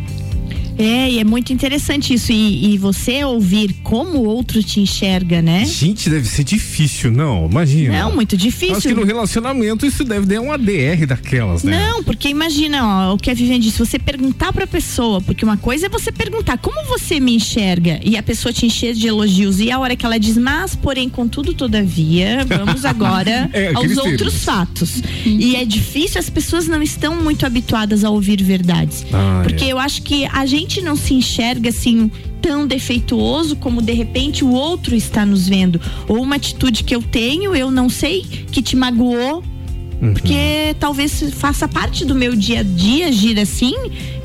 É, 0.78 1.10
e 1.10 1.20
é 1.20 1.24
muito 1.24 1.54
interessante 1.54 2.14
isso. 2.14 2.32
E, 2.32 2.74
e, 2.74 2.78
você 2.78 3.24
ouvir 3.24 3.74
como 3.84 4.20
o 4.20 4.26
outro 4.26 4.64
te 4.64 4.80
enxerga, 4.80 5.42
né? 5.42 5.66
Gente, 5.66 6.10
deve 6.10 6.28
ser 6.28 6.44
difícil, 6.44 7.12
não? 7.12 7.48
Imagina. 7.50 8.00
Não, 8.04 8.16
muito 8.16 8.36
difícil. 8.38 8.78
Acho 8.78 8.88
que 8.88 8.94
no 8.94 9.04
relacionamento 9.04 9.86
isso 9.86 10.04
deve 10.04 10.26
dar 10.26 10.42
uma 10.42 10.58
DR 10.58 11.06
daquelas, 11.08 11.64
né? 11.64 11.90
Não, 11.90 12.04
porque 12.04 12.30
imagina, 12.30 13.10
ó, 13.10 13.14
o 13.14 13.18
que 13.18 13.30
a 13.30 13.34
Viviane 13.34 13.62
disse, 13.62 13.78
você 13.78 14.00
perguntar 14.00 14.54
pra 14.54 14.66
pessoa, 14.66 15.22
porque 15.22 15.44
uma 15.46 15.58
coisa 15.58 15.86
é 15.86 15.90
você 15.90 16.12
perguntar 16.12 16.58
como 16.58 16.88
você 16.88 17.20
me 17.20 17.36
enxerga 17.36 18.00
e 18.04 18.18
a 18.18 18.24
pessoa 18.24 18.52
te 18.52 18.66
encher 18.66 18.94
de 18.94 19.08
elogios 19.08 19.60
e 19.60 19.72
a 19.72 19.78
hora 19.78 19.96
que 19.96 20.06
ela 20.06 20.18
diz, 20.18 20.38
mas, 20.38 20.76
porém, 20.76 21.10
contudo, 21.10 21.54
todavia, 21.54 22.46
vamos 22.48 22.86
agora 22.86 23.50
é, 23.54 23.74
aos 23.74 23.98
outros 23.98 24.44
fatos. 24.44 25.02
E 25.26 25.56
é 25.56 25.66
difícil, 25.66 26.20
as 26.20 26.30
pessoas 26.30 26.68
não 26.68 26.82
estão 26.82 27.22
muito 27.22 27.46
habituadas 27.46 28.04
a 28.04 28.10
ouvir 28.10 28.42
verdades. 28.42 29.06
Ah, 29.14 29.42
porque 29.44 29.66
é. 29.66 29.68
eu 29.70 29.80
acho 29.80 30.02
que 30.02 30.26
a 30.26 30.46
gente 30.46 30.61
gente 30.62 30.82
não 30.82 30.96
se 30.96 31.14
enxerga 31.14 31.70
assim 31.70 32.10
tão 32.42 32.66
defeituoso 32.66 33.56
como 33.56 33.82
de 33.82 33.94
repente 33.94 34.44
o 34.44 34.52
outro 34.52 34.96
está 34.96 35.26
nos 35.26 35.48
vendo. 35.48 35.80
Ou 36.08 36.22
uma 36.22 36.36
atitude 36.36 36.84
que 36.84 36.96
eu 36.96 37.02
tenho, 37.02 37.56
eu 37.56 37.70
não 37.70 37.90
sei, 37.90 38.22
que 38.22 38.62
te 38.62 38.76
magoou. 38.76 39.44
Uhum. 40.02 40.14
Porque 40.14 40.76
talvez 40.80 41.24
faça 41.34 41.68
parte 41.68 42.04
do 42.04 42.16
meu 42.16 42.36
dia 42.36 42.62
a 42.62 42.64
dia 42.64 43.08
agir 43.08 43.40
assim, 43.40 43.76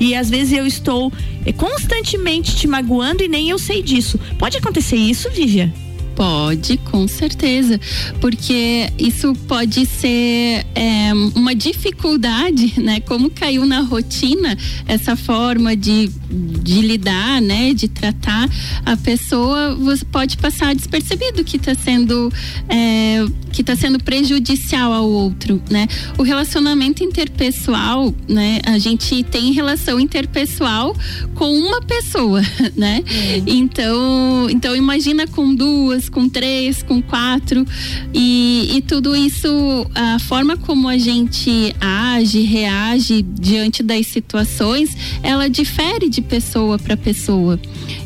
e 0.01 0.15
às 0.15 0.31
vezes 0.31 0.57
eu 0.57 0.67
estou 0.67 1.13
eh, 1.45 1.53
constantemente 1.53 2.57
te 2.57 2.67
magoando 2.67 3.23
e 3.23 3.29
nem 3.29 3.51
eu 3.51 3.59
sei 3.59 3.83
disso. 3.83 4.19
Pode 4.39 4.57
acontecer 4.57 4.97
isso, 4.97 5.31
Vivian? 5.31 5.71
Pode, 6.17 6.79
com 6.79 7.07
certeza, 7.07 7.79
porque 8.23 8.91
isso 8.99 9.35
pode 9.47 9.85
ser 9.85 10.65
é, 10.75 11.13
uma 11.35 11.55
dificuldade, 11.55 12.73
né? 12.81 13.01
Como 13.01 13.29
caiu 13.29 13.67
na 13.67 13.81
rotina 13.81 14.57
essa 14.87 15.15
forma 15.15 15.77
de, 15.77 16.11
de 16.31 16.81
lidar, 16.81 17.43
né? 17.43 17.75
De 17.75 17.87
tratar 17.87 18.49
a 18.87 18.97
pessoa, 18.97 19.75
você 19.75 20.07
pode 20.07 20.39
passar 20.39 20.75
despercebido 20.75 21.45
que 21.45 21.59
está 21.59 21.75
sendo 21.75 22.33
é, 22.67 23.23
que 23.53 23.61
está 23.61 23.77
sendo 23.77 23.99
prejudicial 24.03 24.93
ao 24.93 25.09
outro, 25.11 25.63
né? 25.71 25.87
O 26.17 26.23
relacionamento 26.23 27.05
interpessoal, 27.05 28.15
né? 28.27 28.61
A 28.65 28.79
gente 28.79 29.23
tem 29.23 29.53
relação 29.53 30.01
interpessoal 30.01 30.97
com 31.35 31.53
uma 31.53 31.83
pessoa, 31.83 32.41
né? 32.77 33.03
É. 33.07 33.43
Então, 33.47 34.49
então 34.51 34.75
imagina 34.75 35.27
com 35.27 35.55
duas 35.55 36.06
com 36.09 36.29
três, 36.29 36.83
com 36.83 37.01
quatro. 37.03 37.67
E, 38.13 38.71
e 38.77 38.83
tudo 38.83 39.15
isso, 39.15 39.49
a 39.95 40.19
forma 40.19 40.57
como 40.57 40.89
a 40.89 40.99
gente 40.99 41.75
age, 41.81 42.43
reage 42.43 43.23
diante 43.23 43.83
das 43.83 44.07
situações, 44.07 44.97
ela 45.23 45.49
difere 45.49 46.09
de 46.09 46.21
pessoa 46.23 46.79
para 46.79 46.97
pessoa. 46.97 47.61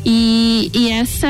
E, 0.05 0.71
e, 0.73 0.89
essa 0.89 1.27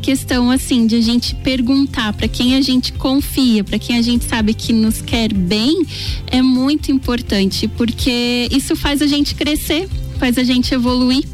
questão 0.00 0.50
assim 0.50 0.86
de 0.86 0.96
a 0.96 1.00
gente 1.00 1.34
perguntar 1.36 2.12
para 2.12 2.28
quem 2.28 2.56
a 2.56 2.60
gente 2.60 2.92
confia, 2.92 3.64
para 3.64 3.78
quem 3.78 3.96
a 3.96 4.02
gente 4.02 4.24
sabe 4.24 4.54
que 4.54 4.72
nos 4.72 5.00
quer 5.00 5.32
bem, 5.32 5.84
é 6.26 6.40
muito 6.40 6.90
importante, 6.90 7.68
porque 7.68 8.48
isso 8.50 8.76
faz 8.76 9.02
a 9.02 9.06
gente 9.06 9.34
crescer 9.34 9.88
faz 10.22 10.38
a 10.38 10.44
gente 10.44 10.72
evoluir. 10.72 11.24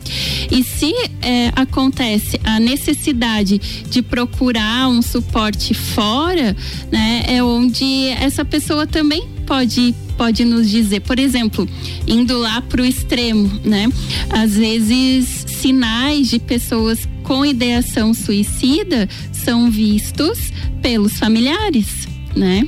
E 0.51 0.65
se 0.65 0.95
é, 1.21 1.53
acontece 1.55 2.41
a 2.43 2.59
necessidade 2.59 3.61
de 3.91 4.01
procurar 4.01 4.89
um 4.89 5.03
suporte 5.03 5.75
fora, 5.75 6.57
né, 6.91 7.23
é 7.27 7.43
onde 7.43 8.07
essa 8.19 8.47
pessoa 8.47 8.87
também 8.87 9.29
pode 9.47 9.95
pode 10.17 10.45
nos 10.45 10.69
dizer, 10.69 11.01
por 11.01 11.19
exemplo, 11.19 11.69
indo 12.07 12.39
lá 12.39 12.61
para 12.61 12.83
o 12.83 12.85
extremo, 12.85 13.49
né? 13.63 13.89
Às 14.31 14.57
vezes 14.57 15.45
sinais 15.47 16.29
de 16.29 16.41
pessoas 16.41 17.07
com 17.23 17.47
ideação 17.47 18.13
suicida 18.13 19.09
são 19.33 19.71
vistos 19.71 20.51
pelos 20.83 21.13
familiares, 21.19 22.09
né? 22.35 22.67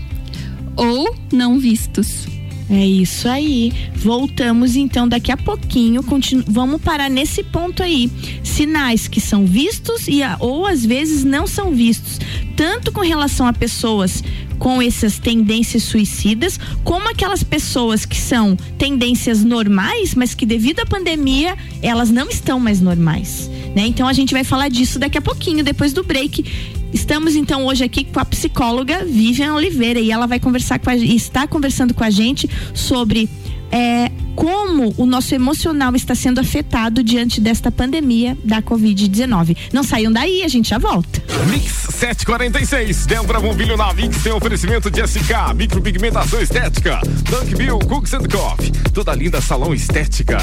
Ou 0.77 1.13
não 1.33 1.59
vistos. 1.59 2.29
É 2.71 2.87
isso 2.87 3.29
aí. 3.29 3.73
Voltamos 3.97 4.77
então 4.77 5.09
daqui 5.09 5.33
a 5.33 5.37
pouquinho. 5.37 6.05
Continu 6.05 6.45
vamos 6.47 6.81
parar 6.81 7.11
nesse 7.11 7.43
ponto 7.43 7.83
aí. 7.83 8.09
Sinais 8.45 9.09
que 9.09 9.21
são 9.21 9.45
vistos 9.45 10.07
e 10.07 10.21
ou 10.39 10.65
às 10.65 10.87
vezes 10.87 11.25
não 11.25 11.49
são 11.49 11.75
vistos, 11.75 12.21
tanto 12.57 12.93
com 12.93 13.01
relação 13.01 13.47
a 13.47 13.53
pessoas 13.53 14.23
com 14.59 14.81
essas 14.81 15.19
tendências 15.19 15.83
suicidas, 15.83 16.61
como 16.85 17.09
aquelas 17.09 17.43
pessoas 17.43 18.05
que 18.05 18.17
são 18.17 18.55
tendências 18.79 19.43
normais, 19.43 20.15
mas 20.15 20.35
que 20.35 20.45
devido 20.45 20.81
à 20.81 20.87
pandemia 20.87 21.57
elas 21.83 22.11
não 22.11 22.29
estão 22.29 22.61
mais 22.61 22.81
normais. 22.81 23.51
Né? 23.75 23.87
Então 23.87 24.07
a 24.07 24.13
gente 24.13 24.35
vai 24.35 24.45
falar 24.45 24.69
disso 24.69 24.99
daqui 24.99 25.17
a 25.17 25.23
pouquinho, 25.23 25.65
depois 25.65 25.93
do 25.93 26.05
break. 26.05 26.45
Estamos 26.93 27.37
então 27.37 27.67
hoje 27.67 27.85
aqui 27.85 28.05
com 28.05 28.19
a 28.19 28.25
psicóloga 28.25 29.05
Vivian 29.05 29.55
Oliveira 29.55 30.01
e 30.01 30.11
ela 30.11 30.27
vai 30.27 30.41
conversar 30.41 30.79
com 30.79 30.91
a, 30.91 30.97
está 30.97 31.47
conversando 31.47 31.95
com 31.95 32.03
a 32.03 32.11
gente 32.11 32.51
sobre 32.75 33.29
é, 33.71 34.11
como 34.35 34.95
o 34.97 35.05
nosso 35.05 35.35
emocional 35.35 35.95
está 35.95 36.15
sendo 36.15 36.41
afetado 36.41 37.03
diante 37.05 37.41
desta 37.41 37.71
pandemia 37.71 38.37
da 38.45 38.63
Covid-19. 38.63 39.57
Não 39.73 39.83
saiam 39.83 40.11
daí, 40.11 40.43
a 40.43 40.49
gente 40.49 40.71
já 40.71 40.79
volta. 40.79 41.23
Mix 41.49 41.89
746, 41.91 43.07
Débora 43.07 43.41
Bombilho 43.41 43.77
na 43.77 43.93
Mix 43.93 44.23
tem 44.23 44.33
oferecimento 44.33 44.91
de 44.91 45.07
SK, 45.07 45.55
micropigmentação 45.55 46.41
estética, 46.41 47.01
Dunk 47.29 47.55
Bill, 47.55 47.79
Cooks 47.81 48.15
and 48.15 48.29
Coffee, 48.29 48.73
toda 48.95 49.15
linda 49.15 49.41
salão 49.41 49.75
estética, 49.75 50.39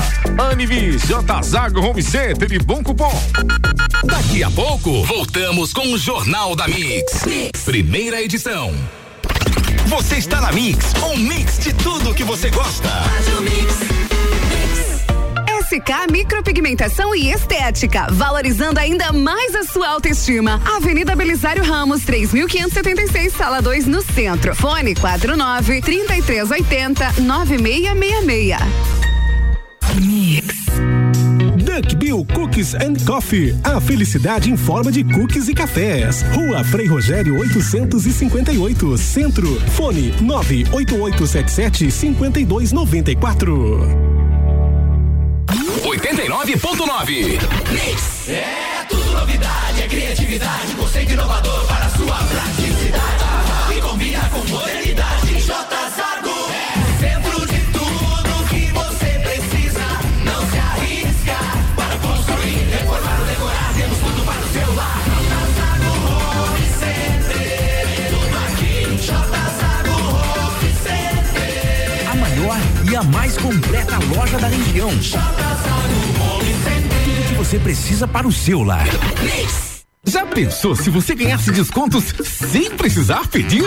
Anivis, 0.51 1.01
J 1.07 1.41
Zago 1.41 1.81
Home 1.81 2.03
Center 2.03 2.51
e 2.51 2.59
Bom 2.59 2.83
Cupom. 2.83 3.13
Daqui 4.03 4.43
a 4.43 4.51
pouco, 4.51 5.03
voltamos 5.03 5.73
com 5.73 5.91
o 5.91 5.97
Jornal 5.97 6.55
da 6.55 6.67
mix. 6.67 7.25
mix. 7.25 7.63
primeira 7.63 8.21
edição. 8.21 8.73
Você 9.87 10.17
está 10.17 10.41
na 10.41 10.51
Mix, 10.51 10.93
um 11.01 11.15
mix 11.15 11.59
de 11.59 11.73
tudo 11.73 12.13
que 12.13 12.25
você 12.25 12.49
gosta. 12.49 12.89
SK 15.63 16.11
Micropigmentação 16.11 17.15
e 17.15 17.31
Estética, 17.31 18.07
valorizando 18.11 18.81
ainda 18.81 19.13
mais 19.13 19.55
a 19.55 19.63
sua 19.63 19.87
autoestima. 19.87 20.61
Avenida 20.75 21.15
Belisário 21.15 21.63
Ramos, 21.63 22.03
3576, 22.03 23.31
sala 23.33 23.61
2, 23.61 23.87
no 23.87 24.01
centro. 24.01 24.53
Fone 24.53 24.93
49 24.93 25.81
3380 25.81 27.21
9666. 27.21 28.96
Bill 32.17 32.25
Cookies 32.33 32.73
and 32.73 32.95
Coffee. 33.05 33.55
A 33.63 33.79
felicidade 33.79 34.49
em 34.49 34.57
forma 34.57 34.91
de 34.91 35.03
cookies 35.03 35.47
e 35.47 35.53
cafés. 35.53 36.23
Rua 36.33 36.63
Frei 36.63 36.87
Rogério 36.87 37.37
858, 37.39 38.97
Centro. 38.97 39.61
Fone 39.71 40.11
98877 40.21 41.91
5294. 41.91 43.81
89.9. 45.83 47.39
É 48.29 48.85
tudo 48.89 49.11
novidade, 49.11 49.83
é 49.83 49.87
criatividade, 49.87 50.73
conceito 50.75 51.13
inovador 51.13 51.67
para 51.67 51.87
sua 51.89 52.15
praticidade. 52.15 53.77
E 53.77 53.81
combina 53.81 54.27
com 54.29 54.39
modernidade. 54.39 54.86
A 73.47 73.49
completa 73.49 73.97
loja 74.13 74.37
da 74.37 74.47
região. 74.47 74.89
Tudo 77.05 77.27
que 77.29 77.35
você 77.35 77.57
precisa 77.57 78.05
para 78.05 78.27
o 78.27 78.31
seu 78.31 78.61
lar. 78.61 78.87
Já 80.03 80.25
pensou 80.25 80.75
se 80.75 80.89
você 80.89 81.15
ganhasse 81.15 81.51
descontos 81.51 82.03
sem 82.23 82.69
precisar 82.71 83.25
pedir? 83.29 83.63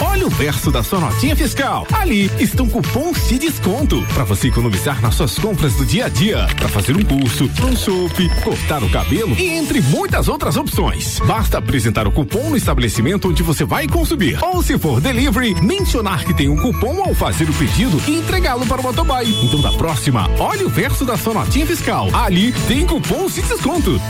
Olha 0.00 0.26
o 0.26 0.30
verso 0.30 0.70
da 0.70 0.82
sua 0.82 1.00
notinha 1.00 1.36
fiscal. 1.36 1.86
Ali 1.92 2.30
estão 2.38 2.68
cupons 2.68 3.28
de 3.28 3.38
desconto 3.38 4.02
para 4.14 4.24
você 4.24 4.48
economizar 4.48 5.00
nas 5.00 5.14
suas 5.14 5.38
compras 5.38 5.74
do 5.74 5.84
dia 5.84 6.06
a 6.06 6.08
dia, 6.08 6.46
para 6.56 6.68
fazer 6.68 6.96
um 6.96 7.04
curso, 7.04 7.50
um 7.62 7.76
chopp, 7.76 8.28
cortar 8.42 8.82
o 8.82 8.90
cabelo 8.90 9.34
e 9.38 9.48
entre 9.48 9.80
muitas 9.80 10.28
outras 10.28 10.56
opções. 10.56 11.18
Basta 11.20 11.58
apresentar 11.58 12.06
o 12.06 12.12
cupom 12.12 12.50
no 12.50 12.56
estabelecimento 12.56 13.28
onde 13.28 13.42
você 13.42 13.64
vai 13.64 13.86
consumir. 13.86 14.38
Ou 14.42 14.62
se 14.62 14.78
for 14.78 15.00
delivery, 15.00 15.54
mencionar 15.62 16.24
que 16.24 16.34
tem 16.34 16.48
um 16.48 16.56
cupom 16.56 17.02
ao 17.02 17.14
fazer 17.14 17.48
o 17.48 17.54
pedido 17.54 18.00
e 18.08 18.18
entregá-lo 18.18 18.66
para 18.66 18.80
o 18.80 18.84
motoboy. 18.84 19.28
Então 19.44 19.60
da 19.60 19.72
próxima, 19.72 20.28
olha 20.38 20.66
o 20.66 20.70
verso 20.70 21.04
da 21.04 21.16
sua 21.16 21.34
notinha 21.34 21.66
fiscal. 21.66 22.08
Ali 22.14 22.52
tem 22.66 22.86
cupons 22.86 23.34
de 23.34 23.42
desconto. 23.42 24.00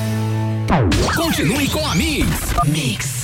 Continue 1.15 1.69
com 1.69 1.87
a 1.87 1.95
Mix. 1.95 2.29
Mix. 2.67 3.24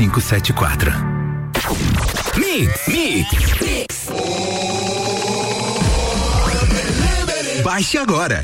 574. 0.00 0.92
Mix, 2.38 2.88
Mix. 2.88 4.08
Baixe 7.62 7.98
agora. 7.98 8.40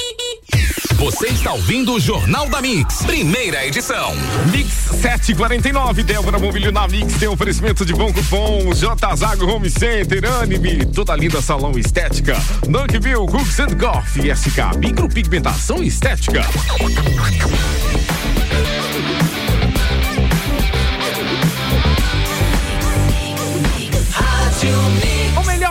Você 0.96 1.28
está 1.28 1.54
ouvindo 1.54 1.94
o 1.94 2.00
Jornal 2.00 2.46
da 2.50 2.60
Mix, 2.60 3.04
primeira 3.04 3.66
edição. 3.66 4.14
Mix 4.52 4.70
749, 5.00 6.02
Débora 6.02 6.38
Mobílio 6.38 6.70
na 6.70 6.86
Mix 6.86 7.14
tem 7.14 7.28
oferecimento 7.28 7.86
de 7.86 7.94
bom 7.94 8.12
cupom 8.12 8.74
J 8.74 9.16
Zago 9.16 9.46
Home 9.46 9.70
Center, 9.70 10.30
Anime, 10.42 10.84
toda 10.84 11.16
linda 11.16 11.40
salão 11.40 11.78
estética, 11.78 12.36
Dunkville, 12.68 13.26
Cooks 13.26 13.60
and 13.60 13.78
Coffee, 13.78 14.30
SK, 14.36 14.76
micropigmentação 14.78 15.82
estética. 15.82 16.42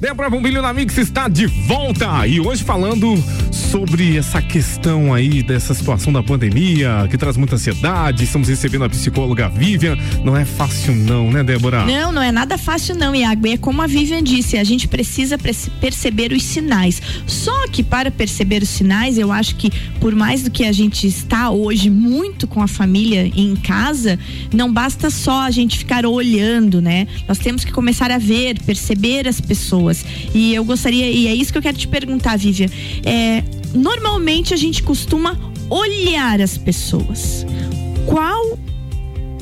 Débora 0.00 0.30
Bombilho 0.30 0.62
na 0.62 0.72
Mix 0.72 0.96
está 0.96 1.28
de 1.28 1.44
volta 1.44 2.26
e 2.26 2.40
hoje 2.40 2.64
falando 2.64 3.22
sobre 3.52 4.16
essa 4.16 4.40
questão 4.40 5.12
aí 5.12 5.42
dessa 5.42 5.74
situação 5.74 6.10
da 6.10 6.22
pandemia 6.22 7.06
que 7.10 7.18
traz 7.18 7.36
muita 7.36 7.56
ansiedade. 7.56 8.24
Estamos 8.24 8.48
recebendo 8.48 8.84
a 8.84 8.88
psicóloga 8.88 9.50
Vivian. 9.50 9.98
Não 10.24 10.34
é 10.34 10.46
fácil 10.46 10.94
não, 10.94 11.30
né, 11.30 11.44
Débora? 11.44 11.84
Não, 11.84 12.10
não 12.12 12.22
é 12.22 12.32
nada 12.32 12.56
fácil 12.56 12.96
não, 12.96 13.14
Iago. 13.14 13.46
É 13.46 13.58
como 13.58 13.82
a 13.82 13.86
Vivian 13.86 14.22
disse, 14.22 14.56
a 14.56 14.64
gente 14.64 14.88
precisa 14.88 15.36
perce- 15.36 15.68
perceber 15.78 16.32
os 16.32 16.42
sinais. 16.44 17.02
Só 17.26 17.68
que 17.68 17.82
para 17.82 18.10
perceber 18.10 18.62
os 18.62 18.70
sinais, 18.70 19.18
eu 19.18 19.30
acho 19.30 19.54
que 19.56 19.70
por 20.00 20.14
mais 20.14 20.42
do 20.42 20.50
que 20.50 20.64
a 20.64 20.72
gente 20.72 21.06
está 21.06 21.50
hoje 21.50 21.90
muito 21.90 22.46
com 22.46 22.62
a 22.62 22.66
família 22.66 23.30
em 23.36 23.54
casa, 23.54 24.18
não 24.52 24.72
basta 24.72 25.10
só 25.10 25.42
a 25.42 25.50
gente 25.50 25.76
ficar 25.76 26.06
olhando, 26.06 26.80
né? 26.80 27.06
Nós 27.28 27.38
temos 27.38 27.64
que 27.66 27.70
começar 27.70 28.10
a 28.10 28.18
ver, 28.18 28.58
perceber 28.62 29.28
as 29.28 29.38
pessoas. 29.42 29.89
E 30.34 30.54
eu 30.54 30.64
gostaria, 30.64 31.10
e 31.10 31.26
é 31.26 31.34
isso 31.34 31.52
que 31.52 31.58
eu 31.58 31.62
quero 31.62 31.76
te 31.76 31.88
perguntar, 31.88 32.36
Vivian. 32.36 32.68
É, 33.04 33.42
normalmente 33.74 34.54
a 34.54 34.56
gente 34.56 34.82
costuma 34.82 35.38
olhar 35.68 36.40
as 36.40 36.56
pessoas. 36.58 37.46
Qual 38.06 38.58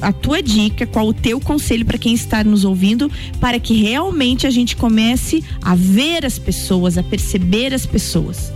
a 0.01 0.13
tua 0.13 0.43
dica, 0.43 0.87
qual 0.87 1.09
o 1.09 1.15
teu 1.15 1.41
conselho 1.41 1.85
para 1.85 1.99
quem 1.99 2.15
está 2.15 2.45
nos 2.45 2.65
ouvindo, 2.65 3.11
para 3.41 3.59
que 3.59 3.75
realmente 3.75 4.47
a 4.47 4.51
gente 4.51 4.77
comece 4.77 5.43
a 5.61 5.75
ver 5.75 6.25
as 6.25 6.39
pessoas, 6.39 6.97
a 6.97 7.03
perceber 7.03 7.75
as 7.75 7.85
pessoas? 7.85 8.53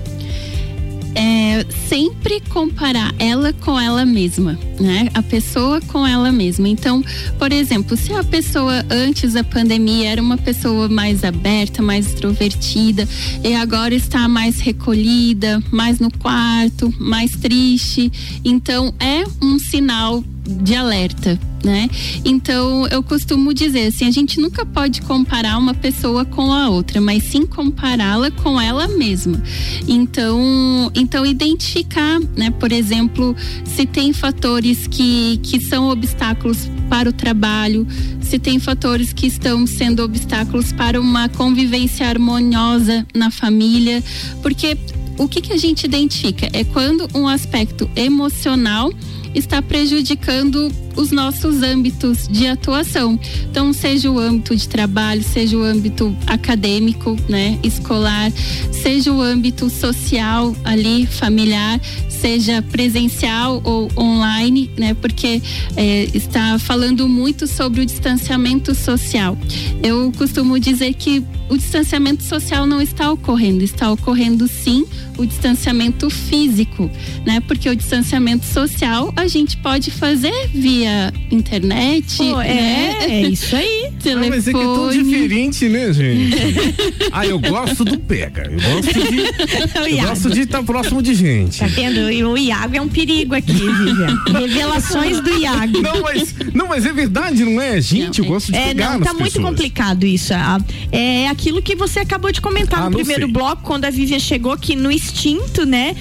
É 1.15 1.65
sempre 1.89 2.41
comparar 2.49 3.15
ela 3.19 3.53
com 3.53 3.79
ela 3.79 4.05
mesma, 4.05 4.59
né? 4.81 5.09
A 5.15 5.23
pessoa 5.23 5.81
com 5.81 6.07
ela 6.07 6.33
mesma. 6.33 6.69
Então, 6.69 7.03
por 7.39 7.53
exemplo, 7.53 7.97
se 7.97 8.13
a 8.13 8.25
pessoa 8.25 8.85
antes 8.91 9.35
da 9.35 9.45
pandemia 9.45 10.11
era 10.11 10.23
uma 10.23 10.39
pessoa 10.39 10.89
mais 10.89 11.25
aberta, 11.25 11.83
mais 11.83 12.07
extrovertida, 12.07 13.09
e 13.45 13.55
agora 13.55 13.95
está 13.95 14.29
mais 14.29 14.61
recolhida, 14.61 15.63
mais 15.71 15.99
no 15.99 16.11
quarto, 16.11 16.93
mais 16.99 17.33
triste, 17.33 18.11
então 18.45 18.95
é 18.99 19.25
um 19.43 19.59
sinal 19.59 20.25
de 20.45 20.75
alerta, 20.75 21.39
né? 21.65 21.89
Então 22.25 22.87
eu 22.89 23.03
costumo 23.03 23.55
dizer 23.55 23.87
assim, 23.87 24.07
a 24.07 24.11
gente 24.11 24.41
nunca 24.41 24.67
pode 24.67 25.01
comparar 25.03 25.57
uma 25.59 25.75
pessoa 25.75 26.25
com 26.25 26.53
a 26.53 26.69
outra, 26.69 27.01
mas 27.01 27.23
sim 27.25 27.47
compará-la 27.47 28.31
com 28.31 28.61
ela 28.61 28.89
mesma. 28.89 29.41
Então, 29.87 30.91
então 30.95 31.25
identificar, 31.25 32.19
né? 32.37 32.51
Por 32.51 32.73
exemplo, 32.73 33.37
se 33.65 33.87
tem 33.87 34.13
fatores 34.13 34.87
que 34.87 35.39
que 35.43 35.61
são 35.61 35.89
obstáculos 35.89 36.69
para 36.89 37.09
o 37.09 37.13
trabalho, 37.13 37.87
se 38.21 38.39
tem 38.39 38.59
fatores 38.59 39.13
que 39.13 39.27
estão 39.27 39.67
sendo 39.67 40.03
obstáculos 40.03 40.73
para 40.73 41.01
uma 41.01 41.29
convivência 41.29 42.09
harmoniosa 42.09 43.07
na 43.15 43.31
família, 43.31 44.03
porque 44.43 44.77
o 45.19 45.29
que, 45.29 45.41
que 45.41 45.53
a 45.53 45.57
gente 45.57 45.85
identifica 45.85 46.49
é 46.53 46.65
quando 46.65 47.09
um 47.15 47.29
aspecto 47.29 47.89
emocional 47.95 48.93
está 49.35 49.63
prejudicando 49.63 50.71
os 50.97 51.11
nossos 51.11 51.63
âmbitos 51.63 52.29
de 52.29 52.47
atuação. 52.47 53.19
Então, 53.51 53.73
seja 53.73 54.11
o 54.11 54.19
âmbito 54.19 54.55
de 54.57 54.69
trabalho, 54.69 55.23
seja 55.23 55.57
o 55.57 55.63
âmbito 55.63 56.17
acadêmico, 56.27 57.17
né, 57.29 57.59
escolar, 57.63 58.33
seja 58.71 59.13
o 59.13 59.21
âmbito 59.21 59.69
social 59.71 60.55
ali, 60.65 61.07
familiar, 61.07 61.81
seja 62.09 62.63
presencial 62.63 63.61
ou 63.65 63.91
online, 63.97 64.71
né, 64.77 64.95
porque 64.95 65.43
é, 65.77 66.09
está 66.15 66.59
falando 66.59 67.09
muito 67.09 67.47
sobre 67.47 67.81
o 67.81 67.87
distanciamento 67.87 68.75
social. 68.75 69.37
Eu 69.83 70.13
costumo 70.17 70.59
dizer 70.59 70.95
que 70.95 71.25
o 71.49 71.57
distanciamento 71.57 72.23
social 72.23 72.67
não 72.67 72.81
está 72.81 73.11
ocorrendo, 73.13 73.63
está 73.63 73.91
ocorrendo 73.91 74.49
sim 74.49 74.87
o 75.19 75.27
distanciamento 75.27 76.09
físico, 76.09 76.91
né? 77.27 77.41
Porque 77.41 77.69
o 77.69 77.77
distanciamento 77.77 78.47
social 78.47 79.13
a 79.15 79.27
gente 79.27 79.57
pode 79.59 79.91
fazer 79.91 80.49
via 80.49 80.82
internet. 81.31 82.17
Pô, 82.19 82.41
é, 82.41 82.55
né? 82.55 82.97
é 83.09 83.23
isso 83.23 83.55
aí. 83.57 83.91
telefone. 84.03 84.27
Ah, 84.27 84.31
mas 84.31 84.49
é 84.49 84.53
que 84.53 84.59
é 84.59 84.63
tão 84.63 84.91
diferente, 84.91 85.69
né, 85.69 85.93
gente? 85.93 86.37
ah, 87.13 87.27
eu 87.27 87.39
gosto 87.39 87.85
do 87.85 87.99
pega. 87.99 88.51
Eu 88.51 88.61
gosto 88.61 88.93
de. 88.93 89.23
Eu 90.03 90.09
gosto 90.09 90.31
de 90.31 90.41
estar 90.43 90.63
próximo 90.63 91.03
de 91.03 91.15
gente. 91.15 91.59
Tá 91.59 91.67
vendo? 91.67 92.11
E 92.11 92.25
o 92.25 92.37
Iago 92.37 92.77
é 92.77 92.81
um 92.81 92.89
perigo 92.89 93.35
aqui, 93.35 93.53
Vivian. 93.53 94.19
Revelações 94.33 95.21
do 95.21 95.31
Iago. 95.39 95.81
Não, 95.81 96.03
mas, 96.03 96.35
não, 96.55 96.69
mas 96.69 96.87
é 96.87 96.93
verdade, 96.93 97.45
não 97.45 97.61
é? 97.61 97.81
Gente, 97.81 98.21
eu 98.21 98.25
gosto 98.27 98.51
de 98.53 98.59
É, 98.59 98.69
pegar 98.69 98.93
não, 98.93 98.99
nas 99.01 99.09
tá 99.09 99.15
muito 99.15 99.33
pessoas. 99.35 99.45
complicado 99.45 100.05
isso. 100.05 100.33
Ah, 100.35 100.59
É 100.91 101.29
aquilo 101.29 101.61
que 101.63 101.75
você 101.75 102.01
acabou 102.01 102.31
de 102.33 102.41
comentar 102.41 102.81
Ah, 102.81 102.85
no 102.85 102.91
não 102.91 102.97
primeiro 102.99 103.25
sei. 103.25 103.33
bloco, 103.33 103.63
quando 103.63 103.85
a 103.85 103.91
Vivian 103.91 104.19
chegou, 104.19 104.57
que 104.57 104.75
no 104.77 104.91
instinto, 104.91 105.65
né? 105.67 105.95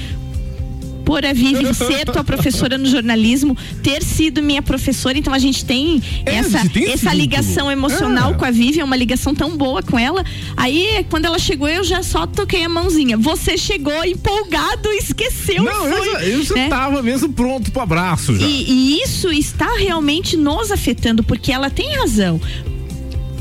Por 1.11 1.25
a 1.25 1.33
Vivi 1.33 1.73
ser 1.73 2.05
tua 2.05 2.23
professora 2.23 2.77
no 2.77 2.85
jornalismo, 2.85 3.57
ter 3.83 4.01
sido 4.01 4.41
minha 4.41 4.61
professora, 4.61 5.17
então 5.17 5.33
a 5.33 5.39
gente 5.39 5.65
tem 5.65 6.01
É, 6.25 6.35
essa, 6.35 6.67
tem 6.69 6.89
essa 6.89 7.13
ligação 7.13 7.67
vínculo. 7.67 7.71
emocional 7.71 8.31
É. 8.31 8.33
com 8.35 8.45
a 8.45 8.51
Vivian, 8.51 8.85
uma 8.85 8.95
ligação 8.95 9.35
tão 9.35 9.57
boa 9.57 9.83
com 9.83 9.99
ela. 9.99 10.23
Aí, 10.55 11.05
quando 11.09 11.25
ela 11.25 11.37
chegou, 11.37 11.67
eu 11.67 11.83
já 11.83 12.01
só 12.01 12.25
toquei 12.25 12.63
a 12.63 12.69
mãozinha. 12.69 13.17
Você 13.17 13.57
chegou 13.57 14.05
empolgado, 14.05 14.87
esqueceu. 14.93 15.63
Não, 15.63 15.85
eu 15.85 15.97
foi, 15.97 16.11
já, 16.13 16.23
eu 16.23 16.43
já 16.43 16.55
né? 16.55 16.69
tava 16.69 17.03
mesmo 17.03 17.27
pronto 17.33 17.71
pro 17.71 17.81
abraço 17.81 18.37
já. 18.39 18.45
E, 18.47 18.63
e 18.69 19.01
isso 19.03 19.31
está 19.33 19.67
realmente 19.77 20.37
nos 20.37 20.71
afetando, 20.71 21.23
porque 21.23 21.51
ela 21.51 21.69
tem 21.69 21.93
razão. 21.97 22.39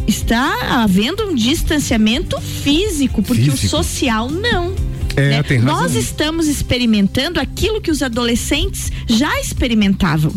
Está 0.08 0.82
havendo 0.82 1.24
um 1.30 1.34
distanciamento 1.34 2.40
físico, 2.40 3.22
porque 3.22 3.48
o 3.48 3.52
Físico. 3.52 3.68
social 3.68 4.28
não. 4.28 4.74
É, 5.16 5.30
né? 5.30 5.42
tem 5.42 5.58
razão. 5.58 5.82
Nós 5.82 5.94
estamos 5.94 6.46
experimentando 6.46 7.40
aquilo 7.40 7.80
que 7.80 7.90
os 7.90 8.02
adolescentes 8.02 8.90
já 9.06 9.40
experimentavam. 9.40 10.32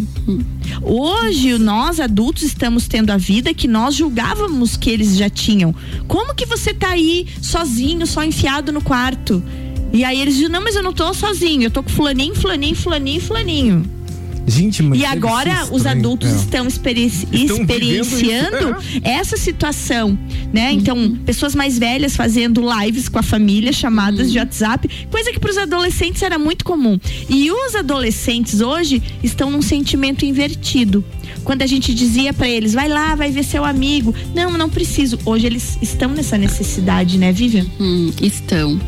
Hoje, 0.81 1.57
nós 1.57 1.99
adultos 1.99 2.43
estamos 2.43 2.87
tendo 2.87 3.11
a 3.11 3.17
vida 3.17 3.53
que 3.53 3.67
nós 3.67 3.95
julgávamos 3.95 4.75
que 4.75 4.89
eles 4.89 5.15
já 5.15 5.29
tinham. 5.29 5.73
Como 6.07 6.33
que 6.33 6.45
você 6.45 6.73
tá 6.73 6.89
aí 6.89 7.27
sozinho, 7.41 8.05
só 8.07 8.23
enfiado 8.23 8.71
no 8.71 8.81
quarto? 8.81 9.43
E 9.91 10.03
aí 10.03 10.19
eles 10.19 10.35
dizem, 10.35 10.49
não, 10.49 10.63
mas 10.63 10.75
eu 10.75 10.81
não 10.81 10.91
tô 10.91 11.13
sozinho, 11.13 11.63
eu 11.63 11.71
tô 11.71 11.83
com 11.83 11.89
fulaninho, 11.89 12.33
fulaninho, 12.33 12.75
fulaninho, 12.75 13.21
fulaninho. 13.21 14.02
Gente, 14.45 14.83
mas 14.83 14.99
E 14.99 15.01
deve 15.03 15.13
agora 15.13 15.67
os 15.71 15.85
adultos 15.85 16.29
É. 16.29 16.35
estão, 16.35 16.67
experi- 16.67 17.05
Estão 17.05 17.61
experienciando 17.61 18.57
vivendo 18.57 18.75
essa 19.03 19.37
situação, 19.37 20.17
né? 20.51 20.69
Uhum. 20.71 20.77
Então, 20.77 21.17
pessoas 21.25 21.55
mais 21.55 21.79
velhas 21.79 22.15
fazendo 22.15 22.61
lives 22.81 23.07
com 23.07 23.19
a 23.19 23.23
família, 23.23 23.71
chamadas 23.71 24.27
Uhum. 24.27 24.33
de 24.33 24.39
WhatsApp, 24.39 24.89
coisa 25.09 25.31
que 25.31 25.39
para 25.39 25.49
os 25.49 25.57
adolescentes 25.57 26.21
era 26.21 26.37
muito 26.37 26.65
comum. 26.65 26.99
E 27.29 27.49
os 27.51 27.73
adolescentes 27.75 28.59
hoje 28.59 29.01
estão 29.23 29.49
num 29.49 29.61
sentimento 29.61 30.25
invertido. 30.25 31.03
Quando 31.43 31.61
a 31.61 31.67
gente 31.67 31.93
dizia 31.93 32.33
para 32.33 32.47
eles, 32.47 32.73
vai 32.73 32.87
lá, 32.87 33.15
vai 33.15 33.31
ver 33.31 33.43
seu 33.43 33.63
amigo. 33.63 34.13
Não, 34.33 34.51
não 34.57 34.69
preciso. 34.69 35.19
Hoje 35.25 35.45
eles 35.45 35.77
estão 35.81 36.09
nessa 36.09 36.37
necessidade, 36.37 37.17
né, 37.17 37.31
Vivian? 37.31 37.65
Hum, 37.79 38.11
estão. 38.21 38.79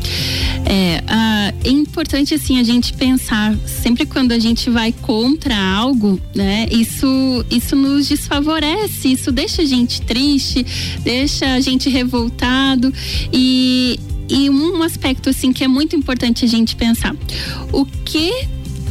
É, 0.64 1.02
ah, 1.06 1.52
é 1.64 1.68
importante 1.68 2.34
assim 2.34 2.58
a 2.58 2.62
gente 2.62 2.92
pensar 2.92 3.56
sempre 3.66 4.06
quando 4.06 4.32
a 4.32 4.38
gente 4.38 4.70
vai 4.70 4.92
contra 4.92 5.56
algo, 5.56 6.20
né? 6.34 6.66
Isso 6.70 7.06
isso 7.50 7.76
nos 7.76 8.08
desfavorece, 8.08 9.08
isso 9.08 9.30
deixa 9.30 9.62
a 9.62 9.64
gente 9.64 10.00
triste, 10.02 10.64
deixa 11.02 11.54
a 11.54 11.60
gente 11.60 11.88
revoltado 11.88 12.92
e 13.32 13.98
e 14.28 14.50
um 14.50 14.82
aspecto 14.82 15.30
assim 15.30 15.52
que 15.52 15.62
é 15.62 15.68
muito 15.68 15.94
importante 15.94 16.44
a 16.44 16.48
gente 16.48 16.74
pensar, 16.74 17.14
o 17.72 17.84
que 17.84 18.32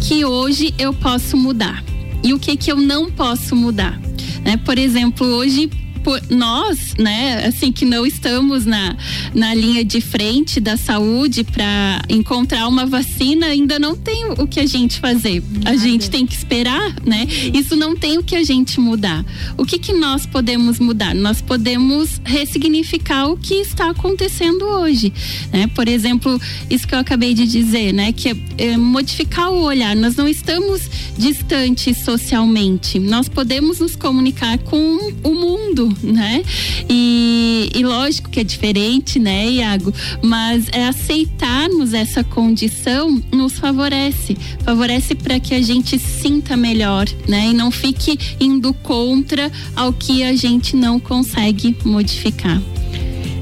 que 0.02 0.24
hoje 0.24 0.74
eu 0.78 0.94
posso 0.94 1.36
mudar 1.36 1.84
e 2.26 2.34
o 2.34 2.40
que 2.40 2.58
que 2.58 2.72
eu 2.72 2.78
não 2.78 3.12
posso 3.12 3.56
mudar, 3.56 4.00
né? 4.44 4.58
Por 4.58 4.80
exemplo, 4.80 5.28
hoje 5.28 5.70
por- 6.06 6.22
nós, 6.30 6.94
né, 7.00 7.48
assim 7.48 7.72
que 7.72 7.84
não 7.84 8.06
estamos 8.06 8.64
na, 8.64 8.96
na 9.34 9.56
linha 9.56 9.84
de 9.84 10.00
frente 10.00 10.60
da 10.60 10.78
saúde 10.78 11.44
para 11.44 12.04
encontrar 12.08 12.68
uma 12.68 12.86
vacina, 12.86 13.48
ainda 13.48 13.80
não 13.80 13.96
tem 13.96 14.26
o 14.38 14.46
que 14.46 14.60
a 14.60 14.68
gente 14.68 15.00
fazer. 15.00 15.44
A 15.66 15.76
gente 15.76 16.08
tem 16.12 16.28
que 16.28 16.36
esperar, 16.36 16.94
né? 17.04 17.26
Isso 17.52 17.76
não 17.76 17.96
tem 17.96 18.20
o 18.20 18.24
que 18.24 18.36
a 18.36 18.44
gente 18.44 18.80
mudar. 18.80 19.26
O 19.58 19.66
que 19.66 19.80
que 19.80 19.94
nós 19.94 20.28
podemos 20.28 20.78
mudar? 20.80 21.16
Nós 21.16 21.42
podemos 21.42 22.22
ressignificar 22.24 23.26
o 23.28 23.36
que 23.36 23.56
está 23.56 23.90
acontecendo 23.90 24.64
hoje, 24.64 25.12
né? 25.52 25.66
Por 25.74 25.88
exemplo, 25.88 26.40
isso 26.70 26.88
que 26.88 26.94
eu 26.94 27.00
acabei 27.00 27.34
de 27.34 27.48
dizer, 27.48 27.92
né, 27.94 28.12
que 28.12 28.30
é, 28.30 28.36
é 28.60 28.78
modificar 28.78 29.52
o 29.52 29.64
olhar. 29.64 29.96
Nós 29.96 30.16
não 30.16 30.28
estamos 30.28 30.84
distantes 31.18 31.98
socialmente. 32.04 33.00
Nós 33.00 33.28
podemos 33.28 33.80
nos 33.80 33.96
comunicar 33.96 34.60
com 34.60 35.12
o 35.24 35.34
mundo, 35.34 35.95
né? 36.04 36.44
E, 36.90 37.70
e 37.74 37.84
lógico 37.84 38.30
que 38.30 38.40
é 38.40 38.44
diferente, 38.44 39.20
né, 39.20 39.48
Iago? 39.50 39.94
Mas 40.22 40.68
é 40.72 40.88
aceitarmos 40.88 41.94
essa 41.94 42.24
condição 42.24 43.22
nos 43.32 43.58
favorece. 43.60 44.38
Favorece 44.64 45.16
para 45.16 45.40
que 45.40 45.54
a 45.54 45.62
gente 45.62 45.98
sinta 46.00 46.56
melhor, 46.56 47.08
né? 47.28 47.48
E 47.48 47.54
não 47.54 47.72
fique 47.72 48.18
indo 48.40 48.74
contra 48.74 49.52
ao 49.76 49.94
que 49.94 50.24
a 50.24 50.36
gente 50.36 50.76
não 50.76 51.00
consegue 51.00 51.76
modificar. 51.84 52.62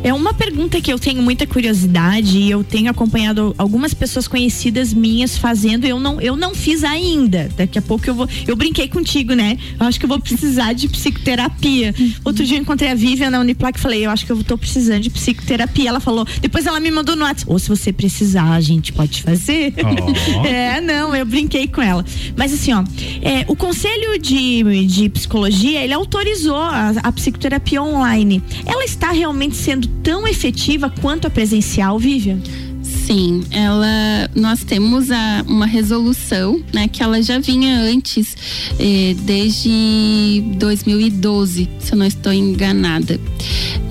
É 0.04 0.14
uma 0.14 0.34
pergunta 0.34 0.82
que 0.82 0.92
eu 0.92 1.00
tenho 1.00 1.22
muita 1.22 1.48
curiosidade 1.48 2.38
e 2.38 2.52
eu 2.52 2.62
tenho 2.62 2.92
acompanhado 2.92 3.56
algumas 3.58 3.94
pessoas 3.94 4.28
conhecidas 4.28 4.94
minhas 4.94 5.38
fazendo. 5.38 5.86
Eu 5.86 5.98
não, 5.98 6.20
eu 6.20 6.36
não 6.36 6.54
fiz 6.54 6.84
ainda. 6.84 7.50
Daqui 7.56 7.80
a 7.80 7.82
pouco 7.82 8.10
eu 8.10 8.14
vou. 8.14 8.28
Eu 8.46 8.56
brinquei 8.58 8.90
contigo, 8.90 9.34
né? 9.34 9.58
Eu 9.80 9.86
acho 9.86 9.98
que 9.98 10.06
eu 10.06 10.10
vou 10.10 10.20
precisar 10.20 10.74
de 10.74 10.90
psicoterapia. 10.90 11.96
Outro 12.26 12.46
dia 12.46 12.58
eu 12.58 12.62
encontrei 12.62 12.92
a 12.92 12.96
Vivian 12.96 13.30
na 13.30 13.40
Uniplac 13.40 13.80
e 13.80 13.82
falei, 13.82 14.06
eu 14.06 14.12
acho 14.12 14.26
que 14.26 14.32
eu 14.34 14.44
tô 14.44 14.58
precisando 14.58 15.02
de 15.02 15.10
psicoterapia. 15.10 15.88
Ela 15.88 16.02
falou, 16.02 16.26
depois 16.42 16.66
ela 16.66 16.82
me 16.82 16.92
mandou 16.92 17.16
no 17.16 17.24
WhatsApp. 17.24 17.50
Ou 17.50 17.58
se 17.58 17.70
você 17.70 17.94
precisar, 17.94 18.52
a 18.52 18.62
gente 18.62 18.92
pode 18.92 19.22
fazer. 19.22 19.74
Ó. 19.84 20.44
É, 20.54 20.82
não, 20.82 21.16
eu 21.16 21.26
brinquei 21.26 21.68
com 21.68 21.82
ela. 21.82 22.04
Mas 22.36 22.54
assim, 22.54 22.74
ó, 22.74 22.84
é, 23.22 23.46
o 23.48 23.56
Conselho 23.56 24.20
de, 24.20 24.86
de 24.86 25.10
Psicologia, 25.10 25.82
ele 25.84 25.94
autorizou 25.94 26.58
a, 26.58 26.90
a 27.02 27.12
psicoterapia 27.12 27.82
online. 27.82 28.42
Ela 28.66 28.84
está 28.84 29.12
realmente 29.12 29.56
sendo 29.56 29.88
tão 30.02 30.28
efetiva 30.28 30.90
quanto 30.90 31.28
a 31.28 31.30
presencial, 31.30 32.00
Vivian? 32.00 32.40
Sim, 32.82 33.44
ela, 33.52 34.30
nós 34.34 34.64
temos 34.64 35.12
a, 35.12 35.44
uma 35.48 35.66
resolução, 35.66 36.62
né, 36.74 36.88
que 36.88 37.04
ela 37.04 37.22
já 37.22 37.38
vinha 37.38 37.80
antes, 37.82 38.36
eh, 38.80 39.14
desde 39.20 40.42
2012, 40.58 41.70
se 41.80 41.94
eu 41.94 41.98
não 41.98 42.06
estou 42.06 42.32
enganada. 42.32 43.20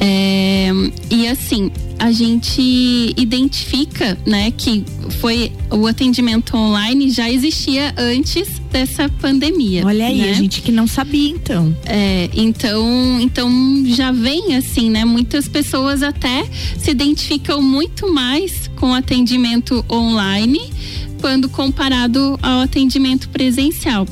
É, 0.01 0.71
e 1.11 1.29
assim, 1.29 1.71
a 2.03 2.11
gente 2.11 3.15
identifica, 3.17 4.19
né, 4.27 4.51
que 4.51 4.85
foi 5.21 5.53
o 5.71 5.87
atendimento 5.87 6.57
online 6.57 7.11
já 7.11 7.31
existia 7.31 7.95
antes 7.97 8.61
dessa 8.73 9.09
pandemia. 9.09 9.87
Olha 9.87 10.07
aí, 10.07 10.19
né? 10.19 10.31
a 10.31 10.35
gente 10.35 10.63
que 10.63 10.73
não 10.73 10.89
sabia 10.89 11.31
então. 11.31 11.73
É, 11.85 12.29
então, 12.35 13.21
então 13.21 13.49
já 13.87 14.11
vem 14.11 14.57
assim, 14.57 14.91
né? 14.91 15.05
Muitas 15.05 15.47
pessoas 15.47 16.03
até 16.03 16.45
se 16.77 16.91
identificam 16.91 17.63
muito 17.63 18.13
mais 18.13 18.69
com 18.75 18.91
o 18.91 18.95
atendimento 18.95 19.85
online 19.89 20.73
quando 21.21 21.49
comparado 21.49 22.37
ao 22.43 22.63
atendimento 22.63 23.29
presencial. 23.29 24.09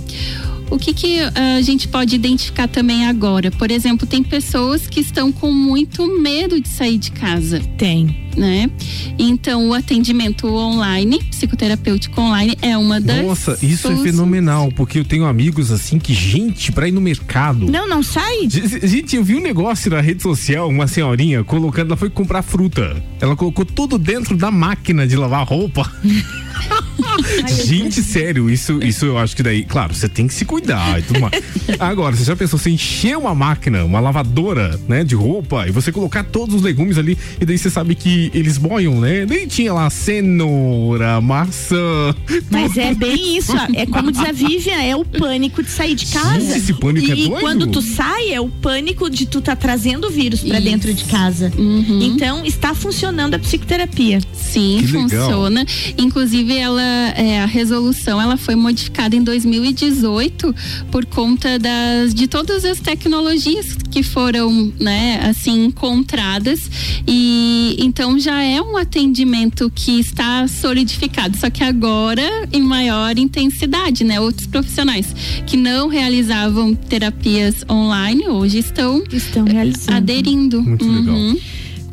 O 0.70 0.78
que, 0.78 0.94
que 0.94 1.20
ah, 1.20 1.56
a 1.58 1.62
gente 1.62 1.88
pode 1.88 2.14
identificar 2.14 2.68
também 2.68 3.06
agora? 3.06 3.50
Por 3.50 3.70
exemplo, 3.70 4.06
tem 4.06 4.22
pessoas 4.22 4.86
que 4.86 5.00
estão 5.00 5.32
com 5.32 5.52
muito 5.52 6.06
medo 6.20 6.60
de 6.60 6.68
sair 6.68 6.96
de 6.96 7.10
casa. 7.10 7.60
Tem. 7.76 8.30
Né? 8.36 8.70
Então, 9.18 9.68
o 9.68 9.74
atendimento 9.74 10.46
online, 10.46 11.18
psicoterapêutico 11.24 12.20
online, 12.20 12.56
é 12.62 12.78
uma 12.78 13.00
das. 13.00 13.26
Nossa, 13.26 13.58
isso 13.60 13.88
é 13.88 13.96
fenomenal, 13.96 14.70
porque 14.76 15.00
eu 15.00 15.04
tenho 15.04 15.24
amigos 15.24 15.72
assim 15.72 15.98
que, 15.98 16.14
gente, 16.14 16.70
pra 16.70 16.86
ir 16.86 16.92
no 16.92 17.00
mercado. 17.00 17.66
Não, 17.68 17.88
não 17.88 18.04
sai? 18.04 18.48
Gente, 18.48 19.16
eu 19.16 19.24
vi 19.24 19.34
um 19.34 19.40
negócio 19.40 19.90
na 19.90 20.00
rede 20.00 20.22
social, 20.22 20.68
uma 20.68 20.86
senhorinha 20.86 21.42
colocando, 21.42 21.88
ela 21.88 21.96
foi 21.96 22.08
comprar 22.08 22.42
fruta. 22.42 23.02
Ela 23.20 23.34
colocou 23.34 23.64
tudo 23.64 23.98
dentro 23.98 24.36
da 24.36 24.50
máquina 24.50 25.08
de 25.08 25.16
lavar 25.16 25.44
roupa. 25.44 25.90
Gente, 27.64 28.02
sério, 28.02 28.50
isso, 28.50 28.80
isso 28.82 29.04
eu 29.04 29.18
acho 29.18 29.36
que 29.36 29.42
daí, 29.42 29.64
claro, 29.64 29.94
você 29.94 30.08
tem 30.08 30.26
que 30.26 30.34
se 30.34 30.44
cuidar 30.44 30.98
e 30.98 31.02
tudo 31.02 31.20
mais. 31.20 31.32
Agora, 31.78 32.14
você 32.14 32.24
já 32.24 32.36
pensou, 32.36 32.58
você 32.58 32.70
encher 32.70 33.16
uma 33.16 33.34
máquina, 33.34 33.84
uma 33.84 34.00
lavadora, 34.00 34.78
né, 34.88 35.04
de 35.04 35.14
roupa, 35.14 35.66
e 35.66 35.70
você 35.70 35.92
colocar 35.92 36.24
todos 36.24 36.54
os 36.54 36.62
legumes 36.62 36.98
ali, 36.98 37.16
e 37.40 37.44
daí 37.44 37.58
você 37.58 37.70
sabe 37.70 37.94
que 37.94 38.30
eles 38.34 38.58
boiam, 38.58 39.00
né? 39.00 39.26
Daí 39.26 39.46
tinha 39.46 39.72
lá 39.72 39.88
cenoura, 39.90 41.20
maçã. 41.20 42.14
Mas 42.50 42.76
é 42.76 42.94
bem 42.94 43.36
isso, 43.36 43.52
é 43.74 43.86
como 43.86 44.12
diz 44.12 44.20
a 44.20 44.32
Vivian, 44.32 44.80
é 44.82 44.96
o 44.96 45.04
pânico 45.04 45.62
de 45.62 45.70
sair 45.70 45.94
de 45.94 46.06
casa. 46.06 46.40
Gente, 46.40 46.58
esse 46.58 46.74
pânico 46.74 47.08
e, 47.08 47.10
é 47.10 47.14
e 47.14 47.28
doido. 47.28 47.40
quando 47.40 47.66
tu 47.66 47.82
sai, 47.82 48.32
é 48.32 48.40
o 48.40 48.48
pânico 48.48 49.08
de 49.10 49.26
tu 49.26 49.40
tá 49.40 49.56
trazendo 49.56 50.08
o 50.08 50.10
vírus 50.10 50.40
pra 50.40 50.58
Isso. 50.58 50.68
dentro 50.68 50.94
de 50.94 51.04
casa. 51.04 51.52
Uhum. 51.56 52.00
Então, 52.02 52.44
está 52.44 52.74
funcionando 52.74 53.34
a 53.34 53.38
psicoterapia. 53.38 54.20
Sim, 54.52 54.78
Que 54.80 54.86
legal. 54.92 55.02
funciona. 55.08 55.66
Inclusive, 55.98 56.56
ela, 56.56 56.82
é, 57.16 57.40
a 57.42 57.46
resolução 57.46 58.20
ela 58.20 58.36
foi 58.36 58.54
modificada 58.54 59.14
em 59.14 59.22
2018 59.22 60.54
por 60.90 61.04
conta 61.06 61.58
das, 61.58 62.14
de 62.14 62.26
todas 62.26 62.64
as 62.64 62.80
tecnologias 62.80 63.76
que 63.90 64.02
foram, 64.02 64.72
né, 64.78 65.20
assim, 65.28 65.64
encontradas. 65.66 66.70
E 67.06 67.76
então 67.78 68.18
já 68.18 68.42
é 68.42 68.60
um 68.60 68.76
atendimento 68.76 69.70
que 69.74 69.98
está 70.00 70.46
solidificado, 70.48 71.36
só 71.36 71.50
que 71.50 71.62
agora 71.64 72.48
em 72.52 72.60
maior 72.62 73.16
intensidade, 73.18 74.04
né? 74.04 74.20
Outros 74.20 74.46
profissionais 74.46 75.06
que 75.46 75.56
não 75.56 75.88
realizavam 75.88 76.74
terapias 76.74 77.64
online 77.70 78.28
hoje 78.28 78.58
estão, 78.58 79.02
Estão 79.12 79.44
realizando. 79.44 79.96
aderindo. 79.96 80.62
Muito 80.62 80.84
legal. 80.86 81.16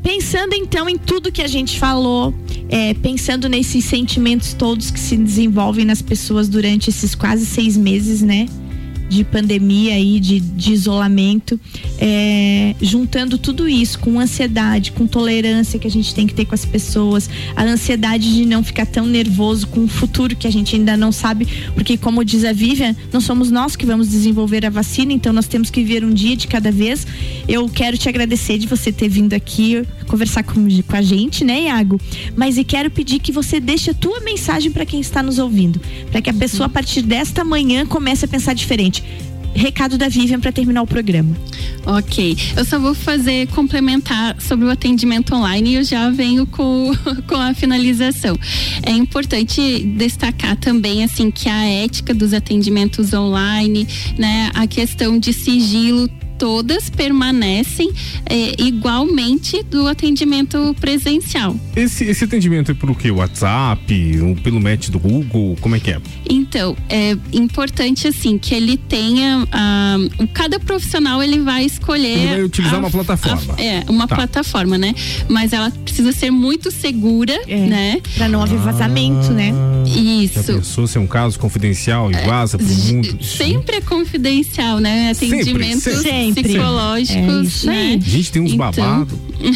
Pensando 0.03 0.53
então 0.53 0.87
em 0.89 0.97
tudo 0.97 1.31
que 1.31 1.41
a 1.41 1.47
gente 1.47 1.79
falou, 1.79 2.33
é, 2.69 2.93
pensando 2.95 3.49
nesses 3.49 3.85
sentimentos 3.85 4.53
todos 4.53 4.91
que 4.91 4.99
se 4.99 5.17
desenvolvem 5.17 5.85
nas 5.85 6.01
pessoas 6.01 6.47
durante 6.47 6.89
esses 6.89 7.15
quase 7.15 7.45
seis 7.45 7.75
meses, 7.75 8.21
né? 8.21 8.47
De 9.09 9.23
pandemia 9.23 9.93
aí, 9.93 10.19
de, 10.19 10.39
de 10.39 10.73
isolamento, 10.73 11.59
é, 11.97 12.75
juntando 12.81 13.37
tudo 13.37 13.67
isso 13.67 13.99
com 13.99 14.19
ansiedade, 14.19 14.91
com 14.91 15.07
tolerância 15.07 15.79
que 15.79 15.87
a 15.87 15.91
gente 15.91 16.13
tem 16.13 16.27
que 16.27 16.33
ter 16.33 16.45
com 16.45 16.53
as 16.53 16.65
pessoas, 16.65 17.29
a 17.55 17.63
ansiedade 17.63 18.33
de 18.33 18.45
não 18.45 18.63
ficar 18.63 18.85
tão 18.85 19.05
nervoso 19.05 19.67
com 19.67 19.85
o 19.85 19.87
futuro 19.87 20.35
que 20.35 20.45
a 20.45 20.51
gente 20.51 20.75
ainda 20.75 20.97
não 20.97 21.11
sabe, 21.11 21.47
porque 21.73 21.97
como 21.97 22.23
diz 22.23 22.43
a 22.43 22.51
Vivian, 22.51 22.95
não 23.11 23.21
somos 23.21 23.49
nós 23.49 23.75
que 23.75 23.85
vamos 23.85 24.09
desenvolver 24.09 24.65
a 24.65 24.69
vacina, 24.69 25.13
então 25.13 25.31
nós 25.31 25.47
temos 25.47 25.69
que 25.69 25.81
viver 25.81 26.03
um 26.03 26.13
dia 26.13 26.35
de 26.35 26.47
cada 26.47 26.71
vez. 26.71 27.07
Eu 27.47 27.69
quero 27.69 27.97
te 27.97 28.09
agradecer 28.09 28.57
de 28.57 28.67
você 28.67 28.91
ter 28.91 29.07
vindo 29.07 29.33
aqui 29.33 29.83
conversar 30.07 30.43
com, 30.43 30.53
com 30.53 30.95
a 30.95 31.01
gente, 31.01 31.43
né, 31.43 31.63
Iago? 31.63 31.99
Mas 32.35 32.57
e 32.57 32.63
quero 32.63 32.89
pedir 32.89 33.19
que 33.19 33.31
você 33.31 33.59
deixe 33.59 33.91
a 33.91 33.93
tua 33.93 34.19
mensagem 34.21 34.71
para 34.71 34.85
quem 34.85 34.99
está 34.99 35.21
nos 35.21 35.37
ouvindo, 35.37 35.79
para 36.11 36.21
que 36.21 36.29
a 36.29 36.33
pessoa 36.33 36.65
a 36.65 36.69
partir 36.69 37.01
desta 37.01 37.43
manhã 37.43 37.85
comece 37.85 38.25
a 38.25 38.27
pensar 38.27 38.53
diferente. 38.53 38.96
Recado 39.53 39.97
da 39.97 40.07
Vivian 40.07 40.39
para 40.39 40.51
terminar 40.51 40.83
o 40.83 40.87
programa. 40.87 41.35
Ok, 41.85 42.37
eu 42.55 42.65
só 42.65 42.77
vou 42.77 42.93
fazer 42.93 43.47
complementar 43.47 44.39
sobre 44.41 44.65
o 44.65 44.69
atendimento 44.69 45.33
online 45.33 45.71
e 45.71 45.75
eu 45.75 45.83
já 45.83 46.09
venho 46.09 46.45
com, 46.45 46.91
com 47.25 47.35
a 47.35 47.53
finalização. 47.53 48.37
É 48.83 48.91
importante 48.91 49.83
destacar 49.97 50.57
também 50.57 51.03
assim 51.03 51.31
que 51.31 51.47
a 51.47 51.65
ética 51.65 52.13
dos 52.13 52.33
atendimentos 52.33 53.13
online, 53.13 53.87
né, 54.17 54.51
a 54.53 54.67
questão 54.67 55.17
de 55.17 55.31
sigilo 55.31 56.09
todas 56.37 56.89
permanecem 56.89 57.91
eh, 58.29 58.53
igualmente 58.59 59.63
do 59.63 59.87
atendimento 59.87 60.75
presencial. 60.79 61.55
Esse, 61.75 62.05
esse 62.05 62.23
atendimento 62.23 62.71
é 62.71 62.73
por 62.73 62.95
quê? 62.97 63.11
WhatsApp? 63.11 64.19
Ou 64.21 64.35
pelo 64.35 64.59
match 64.61 64.89
do 64.89 64.99
Google? 64.99 65.57
Como 65.61 65.75
é 65.75 65.79
que 65.79 65.91
é? 65.91 65.99
Então, 66.29 66.75
é 66.89 67.15
importante 67.33 68.07
assim 68.07 68.37
que 68.37 68.53
ele 68.53 68.77
tenha 68.77 69.47
ah, 69.51 69.97
o 70.19 70.27
cada 70.27 70.59
profissional 70.59 71.21
ele 71.23 71.39
vai 71.39 71.65
escolher 71.65 72.17
Ele 72.17 72.27
vai 72.27 72.43
utilizar 72.43 72.79
uma 72.79 72.89
plataforma. 72.91 73.55
a- 73.57 73.61
é, 73.61 73.83
uma 73.89 74.07
Tá. 74.07 74.15
plataforma, 74.15 74.77
né? 74.77 74.93
Mas 75.29 75.51
ela 75.53 75.69
precisa 75.69 76.11
ser 76.11 76.31
muito 76.31 76.71
segura, 76.71 77.37
né? 77.47 78.01
Para 78.15 78.29
não 78.29 78.41
haver 78.41 78.57
vazamento, 78.59 79.31
né? 79.33 79.51
Já 79.85 79.99
Isso. 80.01 80.53
pensou 80.53 80.87
se 80.87 80.97
é 80.97 81.01
um 81.01 81.07
caso 81.07 81.37
confidencial 81.39 82.09
e 82.11 82.13
vaza 82.25 82.57
pro 82.57 82.65
mundo? 82.67 83.23
Sempre 83.23 83.77
é 83.77 83.81
confidencial, 83.81 84.79
né? 84.79 85.13
Sempre, 85.13 85.41
Atendimentos 85.41 85.83
sempre. 86.33 86.53
psicológicos, 86.53 87.63
É 87.65 87.67
né? 87.67 87.99
Gente, 88.03 88.31
tem 88.31 88.41
uns 88.41 88.53
Então- 88.53 88.71
babados. 88.71 89.13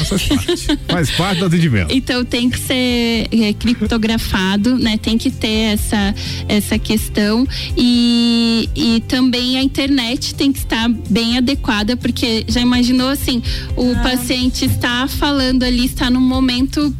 Faz 0.07 0.23
parte. 0.27 0.67
Faz 0.87 1.11
parte 1.11 1.39
do 1.39 1.45
atendimento. 1.45 1.91
Então 1.91 2.23
tem 2.23 2.49
que 2.49 2.59
ser 2.59 3.27
é, 3.31 3.53
criptografado, 3.53 4.77
né? 4.77 4.97
Tem 4.97 5.17
que 5.17 5.31
ter 5.31 5.73
essa, 5.73 6.13
essa 6.47 6.77
questão 6.77 7.47
e, 7.75 8.69
e 8.75 9.03
também 9.07 9.57
a 9.57 9.63
internet 9.63 10.35
tem 10.35 10.51
que 10.51 10.59
estar 10.59 10.87
bem 11.09 11.37
adequada, 11.37 11.97
porque 11.97 12.45
já 12.47 12.61
imaginou 12.61 13.09
assim, 13.09 13.41
o 13.75 13.95
paciente 14.03 14.65
está 14.65 15.07
falando 15.07 15.63
ali, 15.63 15.85
está 15.85 16.09
num 16.09 16.21
momento 16.21 16.95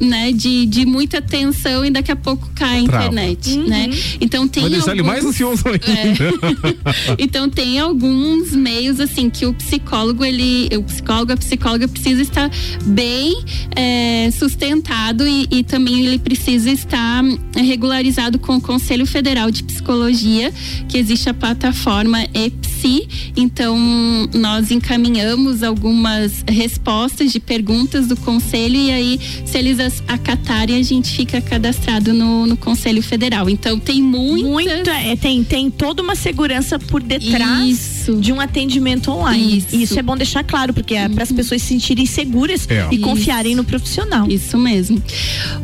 né, 0.00 0.32
de, 0.32 0.66
de 0.66 0.86
muita 0.86 1.20
tensão 1.20 1.84
e 1.84 1.90
daqui 1.90 2.12
a 2.12 2.16
pouco 2.16 2.48
cai 2.54 2.76
a 2.76 2.80
internet, 2.80 3.56
né? 3.58 3.88
Então 4.20 4.46
tem 4.46 4.62
Vai 4.62 4.70
deixar 4.72 4.92
ele 4.92 5.00
alguns- 5.00 5.14
mais 5.14 5.24
ansioso 5.24 5.64
ainda. 5.66 7.16
então 7.18 7.48
tem 7.48 7.78
alguns 7.78 8.52
meios 8.52 9.00
assim 9.00 9.28
que 9.30 9.46
o 9.46 9.52
psicólogo 9.54 10.24
ele, 10.24 10.68
o 10.76 10.82
psicólogo 10.82 11.32
a 11.32 11.36
psicóloga 11.36 11.88
precisa 11.88 12.22
estar 12.22 12.50
bem 12.84 13.42
é, 13.74 14.30
sustentado 14.30 15.26
e, 15.26 15.46
e 15.50 15.62
também 15.64 16.04
ele 16.06 16.18
precisa 16.18 16.70
estar 16.70 17.22
é, 17.54 17.60
regularizado 17.62 18.38
com 18.38 18.56
o 18.56 18.60
Conselho 18.60 19.06
Federal 19.06 19.50
de 19.50 19.62
Psicologia, 19.64 20.52
que 20.88 20.98
existe 20.98 21.28
a 21.28 21.34
plataforma 21.34 22.22
EPSI. 22.34 23.08
Então 23.36 23.76
nós 24.34 24.70
encaminhamos 24.70 25.62
algumas 25.62 26.44
respostas 26.48 27.32
de 27.32 27.40
perguntas 27.40 28.06
do 28.06 28.16
conselho 28.16 28.76
e 28.76 28.90
aí 28.90 29.20
se 29.44 29.55
eles 29.58 29.78
as- 29.80 30.02
acatarem 30.06 30.76
a 30.76 30.82
gente 30.82 31.10
fica 31.16 31.40
cadastrado 31.40 32.12
no, 32.12 32.46
no 32.46 32.56
Conselho 32.56 33.02
Federal. 33.02 33.48
Então 33.48 33.78
tem 33.78 34.02
muitas 34.02 34.50
Muita, 34.50 34.90
é, 34.92 35.16
tem, 35.16 35.42
tem 35.44 35.70
toda 35.70 36.02
uma 36.02 36.14
segurança 36.14 36.78
por 36.78 37.02
detrás 37.02 37.68
Isso. 37.68 38.16
de 38.16 38.32
um 38.32 38.40
atendimento 38.40 39.10
online. 39.10 39.58
Isso. 39.58 39.74
E 39.76 39.82
Isso 39.82 39.98
é 39.98 40.02
bom 40.02 40.16
deixar 40.16 40.44
claro, 40.44 40.72
porque 40.74 40.94
é 40.94 41.08
para 41.08 41.22
as 41.24 41.32
pessoas 41.32 41.62
se 41.62 41.68
sentirem 41.68 42.06
seguras 42.06 42.66
É. 42.68 42.86
e 42.90 42.96
Isso. 42.96 43.04
confiarem 43.04 43.54
no 43.54 43.64
profissional. 43.64 44.28
Isso 44.30 44.56
mesmo. 44.58 45.02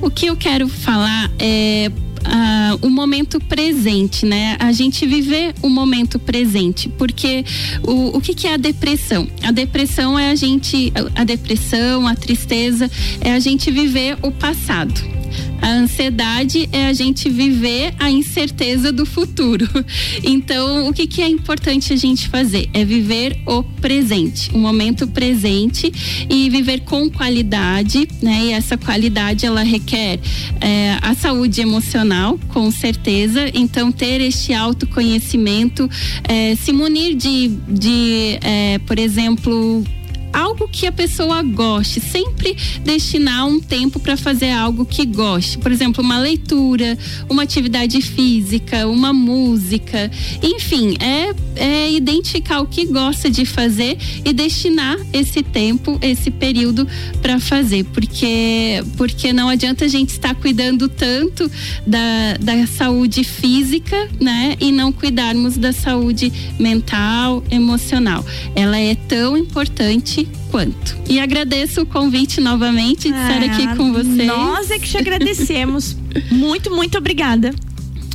O 0.00 0.10
que 0.10 0.26
eu 0.26 0.36
quero 0.36 0.68
falar 0.68 1.30
é 1.38 1.90
ah, 2.24 2.76
o 2.82 2.88
momento 2.88 3.40
presente, 3.40 4.24
né? 4.24 4.56
A 4.58 4.72
gente 4.72 5.06
viver 5.06 5.54
o 5.62 5.68
momento 5.68 6.18
presente, 6.18 6.88
porque 6.88 7.44
o, 7.82 8.16
o 8.16 8.20
que, 8.20 8.34
que 8.34 8.46
é 8.46 8.54
a 8.54 8.56
depressão? 8.56 9.28
A 9.42 9.50
depressão 9.50 10.18
é 10.18 10.30
a 10.30 10.34
gente, 10.34 10.92
a 11.14 11.24
depressão, 11.24 12.06
a 12.06 12.14
tristeza 12.14 12.90
é 13.20 13.32
a 13.32 13.38
gente 13.38 13.70
viver 13.70 14.16
o 14.22 14.30
passado. 14.30 15.21
A 15.60 15.70
ansiedade 15.70 16.68
é 16.72 16.86
a 16.86 16.92
gente 16.92 17.30
viver 17.30 17.94
a 17.98 18.10
incerteza 18.10 18.92
do 18.92 19.06
futuro. 19.06 19.68
Então, 20.24 20.88
o 20.88 20.92
que, 20.92 21.06
que 21.06 21.20
é 21.20 21.28
importante 21.28 21.92
a 21.92 21.96
gente 21.96 22.28
fazer? 22.28 22.68
É 22.72 22.84
viver 22.84 23.38
o 23.46 23.62
presente, 23.62 24.50
o 24.52 24.58
momento 24.58 25.06
presente 25.06 25.92
e 26.28 26.48
viver 26.48 26.80
com 26.80 27.10
qualidade, 27.10 28.08
né? 28.22 28.46
E 28.46 28.52
essa 28.52 28.76
qualidade 28.76 29.44
ela 29.44 29.62
requer 29.62 30.20
é, 30.60 30.96
a 31.00 31.14
saúde 31.14 31.60
emocional, 31.60 32.38
com 32.48 32.70
certeza. 32.70 33.50
Então, 33.54 33.90
ter 33.90 34.20
este 34.20 34.52
autoconhecimento, 34.52 35.88
é, 36.24 36.54
se 36.56 36.72
munir 36.72 37.14
de, 37.14 37.48
de 37.68 38.38
é, 38.40 38.78
por 38.86 38.98
exemplo, 38.98 39.84
algo 40.32 40.68
que 40.68 40.86
a 40.86 40.92
pessoa 40.92 41.42
goste, 41.42 42.00
sempre 42.00 42.56
destinar 42.84 43.46
um 43.46 43.60
tempo 43.60 44.00
para 44.00 44.16
fazer 44.16 44.50
algo 44.50 44.84
que 44.84 45.04
goste. 45.04 45.58
Por 45.58 45.70
exemplo, 45.70 46.02
uma 46.02 46.18
leitura, 46.18 46.98
uma 47.28 47.42
atividade 47.42 48.00
física, 48.00 48.86
uma 48.88 49.12
música, 49.12 50.10
enfim, 50.42 50.96
é, 51.00 51.34
é 51.56 51.92
identificar 51.92 52.60
o 52.60 52.66
que 52.66 52.86
gosta 52.86 53.30
de 53.30 53.44
fazer 53.44 53.98
e 54.24 54.32
destinar 54.32 54.98
esse 55.12 55.42
tempo, 55.42 55.98
esse 56.00 56.30
período 56.30 56.86
para 57.20 57.38
fazer, 57.38 57.84
porque 57.84 58.82
porque 58.96 59.32
não 59.32 59.48
adianta 59.48 59.84
a 59.84 59.88
gente 59.88 60.10
estar 60.10 60.34
cuidando 60.34 60.88
tanto 60.88 61.50
da, 61.86 62.36
da 62.40 62.66
saúde 62.66 63.24
física, 63.24 64.08
né, 64.20 64.56
e 64.60 64.70
não 64.70 64.92
cuidarmos 64.92 65.56
da 65.56 65.72
saúde 65.72 66.32
mental, 66.58 67.42
emocional. 67.50 68.24
Ela 68.54 68.78
é 68.78 68.94
tão 68.94 69.36
importante 69.36 70.21
quanto. 70.50 70.96
E 71.08 71.20
agradeço 71.20 71.82
o 71.82 71.86
convite 71.86 72.40
novamente 72.40 73.10
de 73.10 73.16
estar 73.18 73.42
aqui 73.42 73.76
com 73.76 73.92
vocês. 73.92 74.26
Nós 74.26 74.70
é 74.70 74.78
que 74.78 74.88
te 74.88 74.98
agradecemos. 74.98 75.96
muito, 76.30 76.70
muito 76.70 76.98
obrigada. 76.98 77.54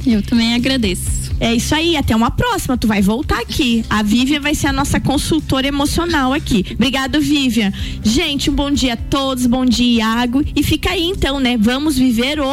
Eu 0.05 0.21
também 0.21 0.53
agradeço. 0.53 1.17
É 1.39 1.53
isso 1.53 1.75
aí, 1.75 1.95
até 1.95 2.15
uma 2.15 2.31
próxima. 2.31 2.77
Tu 2.77 2.87
vai 2.87 3.01
voltar 3.01 3.39
aqui. 3.39 3.83
A 3.89 4.01
Vivian 4.01 4.39
vai 4.39 4.55
ser 4.55 4.67
a 4.67 4.73
nossa 4.73 4.99
consultora 4.99 5.67
emocional 5.67 6.33
aqui. 6.33 6.65
Obrigado, 6.73 7.19
Vivian. 7.21 7.71
Gente, 8.03 8.49
um 8.49 8.55
bom 8.55 8.71
dia 8.71 8.93
a 8.93 8.97
todos, 8.97 9.45
bom 9.45 9.65
dia, 9.65 10.03
Iago. 10.03 10.43
E 10.55 10.63
fica 10.63 10.91
aí 10.91 11.03
então, 11.03 11.39
né? 11.39 11.57
Vamos 11.57 11.97
viver 11.97 12.39
o 12.39 12.45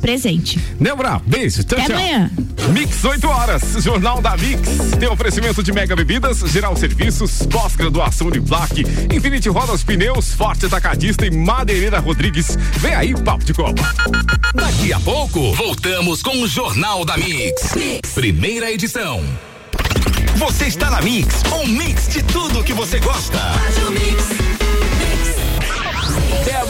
presente. 0.00 0.58
Débora, 0.80 1.20
beijo. 1.26 1.62
Tchau, 1.64 1.78
Até 1.78 1.86
tchau. 1.88 1.96
amanhã. 1.96 2.30
Mix 2.72 3.04
8 3.04 3.26
horas, 3.28 3.62
Jornal 3.82 4.20
da 4.20 4.36
Mix. 4.36 4.68
Tem 4.98 5.08
oferecimento 5.08 5.62
de 5.62 5.72
Mega 5.72 5.94
Bebidas, 5.96 6.38
Geral 6.38 6.76
Serviços, 6.76 7.42
pós-graduação 7.50 8.30
de 8.30 8.40
Black, 8.40 8.84
Infinity 9.14 9.48
Rodas 9.48 9.82
Pneus, 9.82 10.32
Forte 10.34 10.66
Atacadista 10.66 11.26
e 11.26 11.30
Madeireira 11.30 11.98
Rodrigues. 11.98 12.56
Vem 12.78 12.94
aí, 12.94 13.14
papo 13.22 13.44
de 13.44 13.52
copa. 13.54 13.82
Daqui 14.54 14.92
a 14.92 15.00
pouco, 15.00 15.52
voltamos 15.54 16.22
com 16.22 16.42
o 16.42 16.48
Jornal 16.48 17.04
da 17.04 17.16
Mix. 17.16 17.74
Primeira 18.14 18.70
edição. 18.70 19.22
Você 20.36 20.66
está 20.66 20.90
na 20.90 21.02
Mix, 21.02 21.42
um 21.52 21.66
mix 21.66 22.08
de 22.08 22.22
tudo 22.22 22.62
que 22.64 22.72
você 22.72 22.98
gosta. 22.98 23.38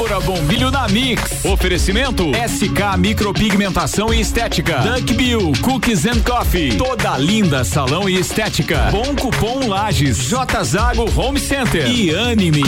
Débora 0.00 0.18
Bombilho 0.18 0.70
na 0.70 0.88
Mix. 0.88 1.44
Oferecimento 1.44 2.24
SK 2.32 2.96
Micropigmentação 2.98 4.14
e 4.14 4.20
Estética. 4.20 4.78
Duck 4.78 5.12
Bill 5.12 5.52
Cookies 5.60 6.06
and 6.06 6.22
Coffee. 6.22 6.74
Toda 6.74 7.18
linda 7.18 7.62
salão 7.64 8.08
e 8.08 8.18
estética. 8.18 8.88
Bom 8.90 9.14
cupom 9.14 9.68
Lages. 9.68 10.16
J 10.16 10.64
Zago 10.64 11.04
Home 11.20 11.38
Center 11.38 11.86
e 11.86 12.14
Anime. 12.14 12.62